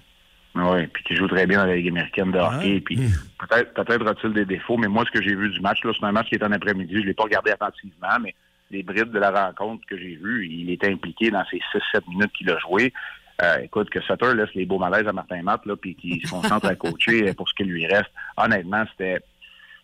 [0.55, 2.81] Oui, puis qui joue très bien dans la Ligue américaine de hockey.
[2.81, 5.91] Puis peut-être peut-être a-t-il des défauts, mais moi, ce que j'ai vu du match, là,
[5.99, 6.95] c'est un match qui est en après-midi.
[6.95, 8.35] Je ne l'ai pas regardé attentivement, mais
[8.75, 11.61] les brides de la rencontre que j'ai vues, il était impliqué dans ces
[11.95, 12.93] 6-7 minutes qu'il a joué.
[13.43, 16.31] Euh, écoute, que Sutter laisse les beaux malaises à Martin Matt, là, puis qu'il se
[16.31, 18.11] concentre à coacher pour ce qui lui reste.
[18.37, 19.21] Honnêtement, c'était.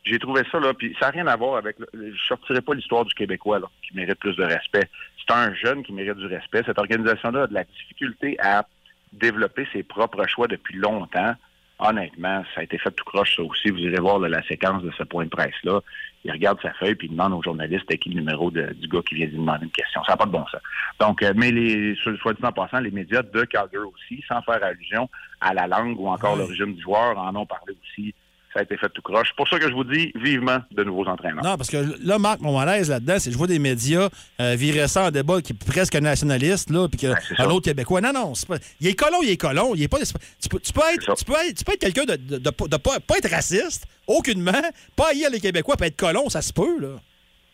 [0.03, 1.76] J'ai trouvé ça, là, puis ça n'a rien à voir avec.
[1.93, 4.88] Je ne sortirai pas l'histoire du Québécois, là, qui mérite plus de respect.
[5.18, 6.62] C'est un jeune qui mérite du respect.
[6.64, 8.66] Cette organisation-là a de la difficulté à
[9.12, 11.34] développer ses propres choix depuis longtemps.
[11.78, 13.70] Honnêtement, ça a été fait tout croche, ça aussi.
[13.70, 15.80] Vous irez voir là, la séquence de ce point de presse-là.
[16.24, 18.88] Il regarde sa feuille puis il demande aux journalistes c'était qui le numéro de, du
[18.88, 20.02] gars qui vient lui demander une question.
[20.04, 20.60] Ça n'a pas de bon sens.
[20.98, 24.62] Donc, euh, mais les, soit dit en passant, les médias de Calgary aussi, sans faire
[24.62, 25.08] allusion
[25.40, 26.40] à la langue ou encore ouais.
[26.40, 28.14] l'origine du joueur, en ont parlé aussi
[28.53, 29.28] ça a été fait tout croche.
[29.28, 31.44] C'est pour ça que je vous dis vivement de nouveaux entraîneurs.
[31.44, 34.09] Non, parce que là, Marc, mon malaise là-dedans, c'est que je vois des médias
[34.40, 38.01] euh, virer ça en débat qui est presque nationaliste, là, puis qu'un ben, autre Québécois.
[38.01, 38.57] Non, non, pas.
[38.80, 39.74] Il est colon, il est colon.
[39.74, 39.98] Il est pas.
[39.98, 42.51] Tu peux, tu peux être, tu peux être, tu peux être quelqu'un de, de, de,
[42.51, 44.53] de, pas, pas être raciste, aucunement,
[44.96, 46.96] pas haïr les Québécois, pas être colon, ça se peut, là.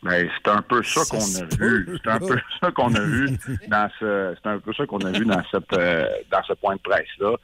[0.03, 1.99] Ben, c'est un peu ça, ça qu'on a vu.
[2.03, 3.39] C'est un peu ça qu'on a vu
[3.69, 4.35] dans ce.
[4.43, 7.09] C'est un peu ça qu'on a vu dans cette euh, dans ce point de presse
[7.19, 7.37] là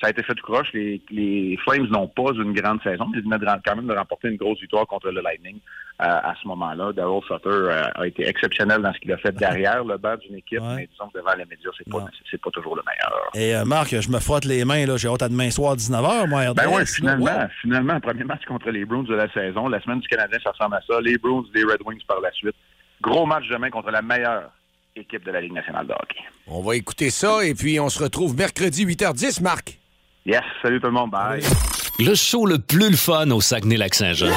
[0.00, 0.72] ça a été fait tout croche.
[0.72, 4.28] Les, les Flames n'ont pas une grande saison, mais ils venaient quand même de remporter
[4.28, 5.56] une grosse victoire contre le Lightning
[6.00, 6.92] euh, à ce moment-là.
[6.92, 10.36] Daryl Sutter euh, a été exceptionnel dans ce qu'il a fait derrière le banc d'une
[10.36, 10.76] équipe, ouais.
[10.76, 13.30] mais disons que devant les médias, c'est pas, c'est pas toujours le meilleur.
[13.34, 14.96] Et euh, Marc, je me frotte les mains, là.
[14.96, 17.46] J'ai hâte à demain soir à 19h, moi, RDS, Ben oui, finalement, ouais.
[17.60, 19.68] finalement, premier match contre les Bruins de la saison.
[19.68, 21.00] La semaine du Canadien, ça ressemble à ça.
[21.00, 22.54] Les Bruins, les Red Wings par la suite.
[23.00, 24.50] Gros match demain contre la meilleure
[24.96, 26.20] équipe de la Ligue nationale de hockey.
[26.46, 29.78] On va écouter ça et puis on se retrouve mercredi 8h10, Marc.
[30.24, 31.42] Yes, salut tout le monde, bye.
[31.98, 34.32] Le show le plus le fun au Saguenay-Lac-Saint-Jean.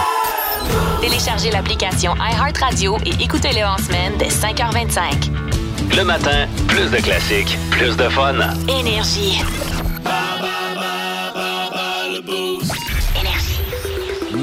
[1.02, 5.96] Téléchargez l'application iHeartRadio et écoutez-le en semaine dès 5h25.
[5.98, 8.36] Le matin, plus de classiques, plus de fun.
[8.68, 9.42] Énergie.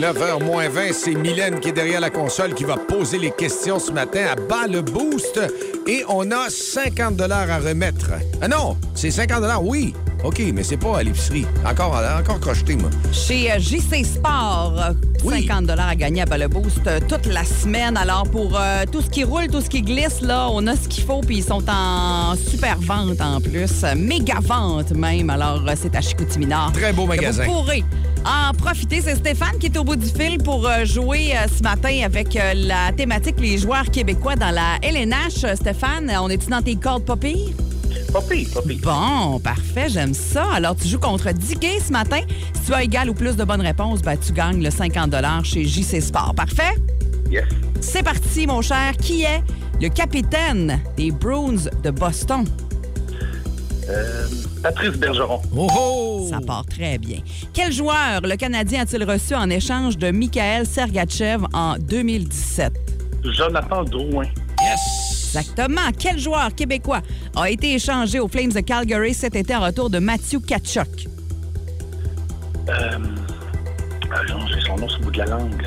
[0.01, 3.79] 9h moins 20, c'est Mylène qui est derrière la console qui va poser les questions
[3.79, 5.41] ce matin à bas le boost.
[5.87, 8.11] Et on a 50 à remettre.
[8.43, 9.95] Ah non, c'est 50 oui.
[10.27, 11.47] OK, mais c'est pas à l'épicerie.
[11.65, 12.91] Encore, encore crocheté, moi.
[13.13, 14.75] Chez euh, JC Sport,
[15.25, 15.47] oui.
[15.47, 17.97] 50 à gagner à Bas Boost euh, toute la semaine.
[17.97, 20.89] Alors, pour euh, tout ce qui roule, tout ce qui glisse, là, on a ce
[20.89, 23.85] qu'il faut, puis ils sont en super vente en plus.
[23.97, 25.31] Méga vente même.
[25.31, 26.73] Alors, c'est à Chicoutimi Nord.
[26.73, 27.45] Très beau magasin.
[27.45, 27.85] Vous pourrez
[28.27, 29.01] en profiter.
[29.01, 32.55] C'est Stéphane qui est au bout du fil pour jouer euh, ce matin avec euh,
[32.55, 35.55] la thématique les joueurs québécois dans la LNH.
[35.55, 37.17] Stéphane, on est-tu dans tes cordes pas?
[38.13, 38.79] Pas pire, pas pire.
[38.83, 40.45] Bon, parfait, j'aime ça.
[40.55, 42.21] Alors, tu joues contre Dicky ce matin.
[42.55, 45.65] Si tu as égal ou plus de bonnes réponses, ben, tu gagnes le 50 chez
[45.65, 46.35] JC Sport.
[46.35, 46.75] Parfait?
[47.31, 47.45] Yes.
[47.81, 48.97] C'est parti, mon cher.
[49.01, 49.43] Qui est
[49.81, 52.45] le capitaine des Bruins de Boston?
[53.89, 54.27] Euh,
[54.63, 55.41] Patrice Bergeron.
[55.57, 57.19] Oh, Ça part très bien.
[57.53, 62.73] Quel joueur le Canadien a-t-il reçu en échange de Mikhail Sergachev en 2017?
[63.25, 64.27] Jonathan Drouin.
[65.37, 65.91] Exactement.
[65.99, 67.03] Quel joueur québécois
[67.37, 71.09] a été échangé aux Flames de Calgary cet été en retour de Matthew Kachuk?
[72.69, 72.99] Euh,
[74.11, 75.63] ah, non, j'ai son nom sur le bout de la langue.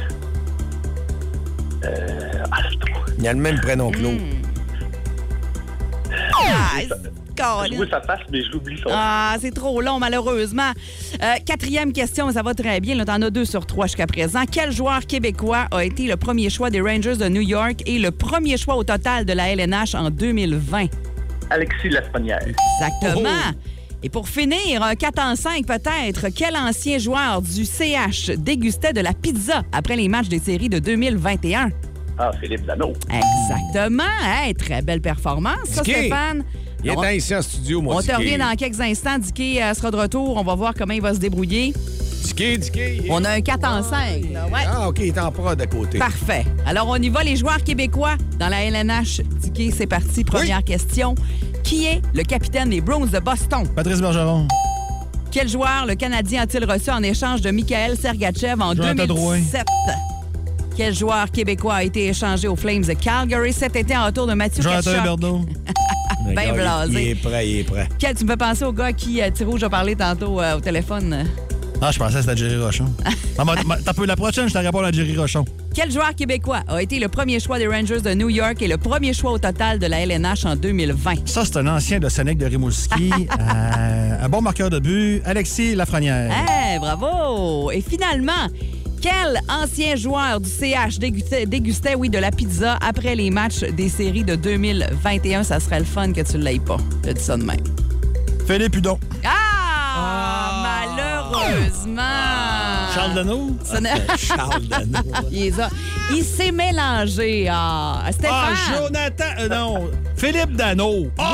[1.85, 3.03] Euh, ah, c'est trop.
[3.17, 4.23] Il a le même prénom que l'autre.
[6.33, 6.79] Ah,
[7.69, 10.71] Je vois sa face, mais je l'oublie son Ah, c'est trop long, malheureusement.
[11.21, 13.03] Euh, quatrième question, ça va très bien.
[13.05, 14.41] T'en as deux sur trois jusqu'à présent.
[14.51, 18.11] Quel joueur québécois a été le premier choix des Rangers de New York et le
[18.11, 20.87] premier choix au total de la LNH en 2020?
[21.49, 22.39] Alexis Lafrenière.
[22.45, 23.29] Exactement.
[24.03, 29.01] Et pour finir, un 4 en 5 peut-être, quel ancien joueur du CH dégustait de
[29.01, 31.69] la pizza après les matchs des séries de 2021?
[32.17, 32.93] Ah, Philippe Dano.
[33.09, 34.03] Exactement.
[34.23, 36.43] Hey, très belle performance, ça, Stéphane.
[36.83, 39.17] Il est On- temps ici en studio, mon On te revient dans quelques instants.
[39.19, 40.37] Dicky euh, sera de retour.
[40.37, 41.73] On va voir comment il va se débrouiller.
[42.23, 43.01] Dicky, Dicky.
[43.09, 43.91] On a un 4 en 5.
[44.31, 44.61] là, ouais.
[44.67, 45.97] Ah, OK, il est en prod à côté.
[45.97, 46.45] Parfait.
[46.65, 49.21] Alors, on y va, les joueurs québécois dans la LNH.
[49.41, 50.23] Dicky, c'est parti.
[50.23, 51.15] Première question.
[51.63, 53.67] Qui est le capitaine des Browns de Boston?
[53.75, 54.47] Patrice Bergeron.
[55.31, 59.65] Quel joueur le Canadien a-t-il reçu en échange de Mikhail Sergachev en Jonathan 2017?
[60.75, 64.33] Quel joueur québécois a été échangé aux Flames de Calgary cet été en retour de
[64.33, 65.19] Mathieu Jonathan Tkachuk?
[66.35, 67.01] Ben il- blasé.
[67.03, 67.87] Il est prêt, il est prêt.
[67.97, 70.57] Quel, tu me fais penser au gars qui, euh, Thierry Rouge a parlé tantôt euh,
[70.57, 71.25] au téléphone.
[71.81, 72.85] Ah, je pensais que c'était Jerry Rochon.
[73.41, 73.43] Ah,
[73.85, 75.45] T'as peu la prochaine, je te réponds à Jerry Rochon.
[75.73, 78.75] Quel joueur québécois a été le premier choix des Rangers de New York et le
[78.77, 81.25] premier choix au total de la LNH en 2020?
[81.25, 83.11] Ça, c'est un ancien de Sonic de Rimouski.
[83.39, 86.29] Euh, un bon marqueur de but, Alexis Lafrenière.
[86.75, 87.71] Eh, bravo!
[87.71, 88.47] Et finalement,
[89.01, 93.89] quel ancien joueur du CH dégustait, dégustait, oui, de la pizza après les matchs des
[93.89, 95.43] séries de 2021?
[95.43, 96.77] Ça serait le fun que tu ne l'aies pas.
[97.05, 97.59] Je dis ça de même.
[98.47, 98.99] Philippe Hudon.
[99.25, 100.85] Ah!
[100.95, 102.58] Malheureusement!
[102.93, 103.49] Charles Dano?
[104.17, 104.99] Charles Dano.
[105.31, 107.47] Il, s'est mélangé.
[107.51, 108.55] Ah, Stéphane!
[108.55, 109.23] Ah, Jonathan.
[109.39, 109.91] euh, non.
[110.15, 111.07] Philippe Dano.
[111.17, 111.33] Ah!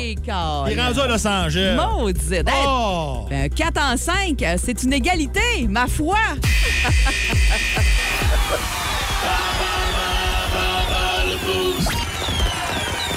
[0.00, 0.64] Oui, Colin.
[0.70, 1.76] Il est rendu à Los Angeles.
[1.76, 2.32] Maudite.
[2.48, 3.26] Hey, Oh!
[3.30, 6.16] ben, 4 en 5, c'est une égalité, ma foi.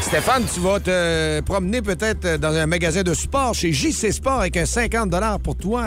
[0.01, 4.57] Stéphane, tu vas te promener peut-être dans un magasin de sport chez JC Sport avec
[4.57, 5.11] un 50
[5.41, 5.83] pour toi.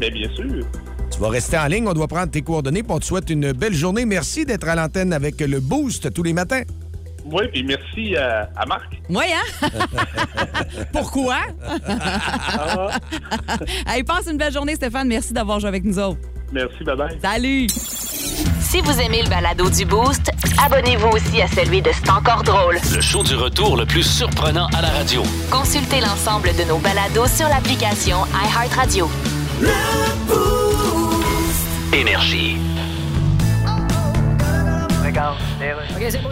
[0.00, 0.66] Mais bien sûr.
[1.14, 3.52] Tu vas rester en ligne, on doit prendre tes coordonnées, puis on te souhaite une
[3.52, 4.04] belle journée.
[4.04, 6.62] Merci d'être à l'antenne avec le Boost tous les matins.
[7.24, 9.00] Oui, puis merci à, à Marc.
[9.08, 9.68] Oui, hein?
[10.92, 11.36] Pourquoi?
[11.88, 12.98] Ah,
[13.86, 15.06] hey, passe une belle journée, Stéphane.
[15.06, 16.18] Merci d'avoir joué avec nous autres.
[16.52, 17.20] merci, bye-bye.
[17.22, 17.66] Salut!
[18.60, 20.30] Si vous aimez le balado du Boost,
[20.64, 22.76] abonnez-vous aussi à celui de C'est encore drôle.
[22.92, 25.22] Le show du retour le plus surprenant à la radio.
[25.50, 29.08] Consultez l'ensemble de nos balados sur l'application iHeartRadio.
[31.94, 32.56] Énergie.
[35.06, 36.28] OK, c'est beau.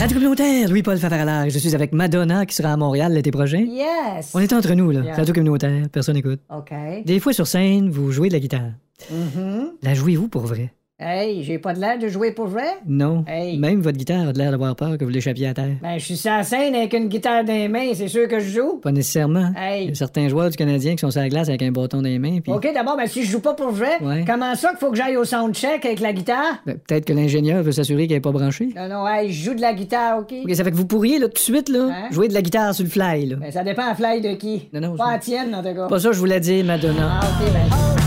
[0.00, 1.50] Radio communautaire, Louis-Paul Favaralard.
[1.50, 3.60] Je suis avec Madonna qui sera à Montréal l'été prochain.
[3.60, 4.32] Yes.
[4.34, 5.02] On est entre nous, là.
[5.02, 5.14] Yeah.
[5.14, 6.40] Radio communautaire, personne n'écoute.
[6.50, 6.72] OK.
[7.04, 8.72] Des fois sur scène, vous jouez de la guitare.
[9.08, 9.70] Mhm.
[9.82, 10.72] La jouez-vous pour vrai?
[11.00, 12.66] Hey, j'ai pas de l'air de jouer pour vrai?
[12.84, 13.24] Non.
[13.28, 13.56] Hey.
[13.56, 15.76] Même votre guitare a de l'air d'avoir peur que vous l'échappiez à terre.
[15.80, 18.48] Ben, je suis la scène avec une guitare dans les mains, c'est sûr que je
[18.48, 18.78] joue.
[18.82, 19.52] Pas nécessairement.
[19.56, 19.84] Hey.
[19.84, 21.98] Il y a certains joueurs du Canadien qui sont sur la glace avec un bâton
[21.98, 22.40] dans les mains.
[22.42, 22.50] Puis...
[22.52, 24.24] OK, d'abord, ben, si je joue pas pour vrai, Ouais.
[24.26, 26.56] comment ça qu'il faut que j'aille au soundcheck avec la guitare?
[26.66, 28.70] Ben, Peut-être que l'ingénieur veut s'assurer qu'elle n'est pas branchée.
[28.74, 30.34] Non, non, hey, je joue de la guitare, OK?
[30.44, 32.08] OK, ça fait que vous pourriez, là, tout de suite, là, Hein?
[32.10, 33.36] jouer de la guitare sur le fly, là.
[33.36, 34.68] Ben, ça dépend à fly de qui.
[34.72, 35.86] Non, non, Pas à tienne, en tout cas.
[35.86, 37.20] Pas ça, je voulais dire, Madonna.
[37.22, 37.97] Ah, OK, ben.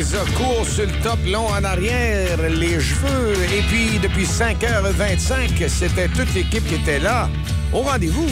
[0.00, 3.34] Les a courts sur le top, long en arrière, les cheveux.
[3.54, 7.28] Et puis, depuis 5h25, c'était toute l'équipe qui était là.
[7.70, 8.26] Au rendez-vous.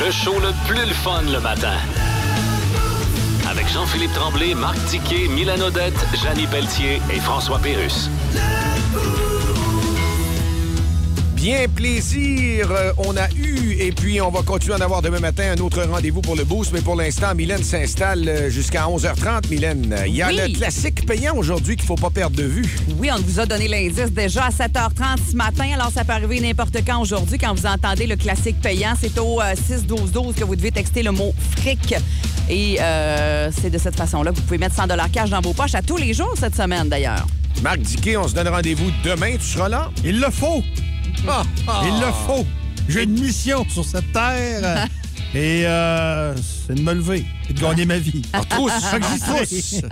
[0.00, 1.76] Le show le plus le fun le matin.
[3.50, 8.08] Avec Jean-Philippe Tremblay, Marc Tiquet, Milan Odette, Janine Pelletier et François Pérus.
[11.38, 15.20] Bien plaisir, euh, on a eu, et puis on va continuer à en avoir demain
[15.20, 19.48] matin un autre rendez-vous pour le boost, mais pour l'instant, Mylène s'installe euh, jusqu'à 11h30,
[19.48, 19.94] Mylène.
[20.08, 20.36] Il y a Oui.
[20.36, 22.64] le classique payant aujourd'hui qu'il faut pas perdre de vue.
[22.98, 25.66] Oui, on vous a donné l'indice déjà à 7h30 ce matin.
[25.72, 28.94] Alors, ça peut arriver n'importe quand aujourd'hui quand vous entendez le classique payant.
[29.00, 31.94] C'est au euh, 6-12-12 que vous devez texter le mot fric.
[32.50, 35.76] Et euh, c'est de cette façon-là que vous pouvez mettre 100 cash dans vos poches
[35.76, 37.24] à tous les jours cette semaine, d'ailleurs.
[37.62, 39.36] Marc Diquet, on se donne rendez-vous demain.
[39.38, 39.92] Tu seras là?
[40.04, 40.64] Il le faut.
[41.26, 41.82] Ah, ah.
[41.84, 42.46] Il le faut.
[42.88, 44.86] J'ai une mission sur cette terre.
[45.34, 46.34] Et euh,
[46.66, 48.22] c'est de me lever et de gagner ma vie.
[48.48, 49.82] Tous, j'y tous.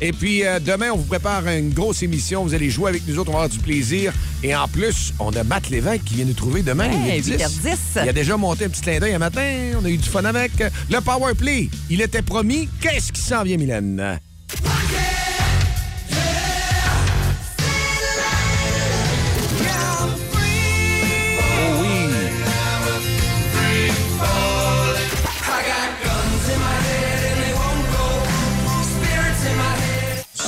[0.00, 2.44] Et puis, euh, demain, on vous prépare une grosse émission.
[2.44, 4.14] Vous allez jouer avec nous autres, on va avoir du plaisir.
[4.42, 6.88] Et en plus, on a Matt Lévesque qui vient nous trouver demain.
[6.88, 7.66] Ouais, il est 10.
[7.66, 8.04] 8h10.
[8.04, 9.72] Il a déjà monté un petit clin d'œil un matin.
[9.78, 10.52] On a eu du fun avec.
[10.90, 12.66] Le Power Play, il était promis.
[12.80, 14.18] Qu'est-ce qui s'en vient, Mylène?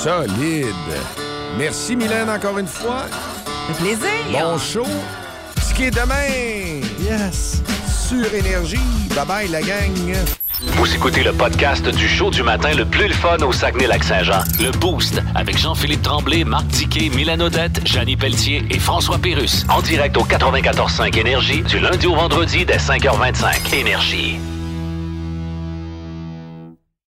[0.06, 0.72] Solide.
[1.58, 3.06] Merci, Mylène, encore une fois.
[3.68, 4.08] Un plaisir.
[4.30, 4.86] Bon show.
[5.60, 6.80] Ce qui est demain.
[7.00, 7.60] Yes.
[8.06, 8.78] Sur Énergie.
[9.16, 10.14] Bye-bye, la gang.
[10.76, 14.44] Vous écoutez le podcast du show du matin le plus le fun au Saguenay-Lac-Saint-Jean.
[14.60, 19.66] Le Boost avec Jean-Philippe Tremblay, Marc Tiquet, Milan Odette, Janine Pelletier et François Pérus.
[19.68, 23.74] En direct au 94.5 Énergie du lundi au vendredi dès 5h25.
[23.74, 24.38] Énergie.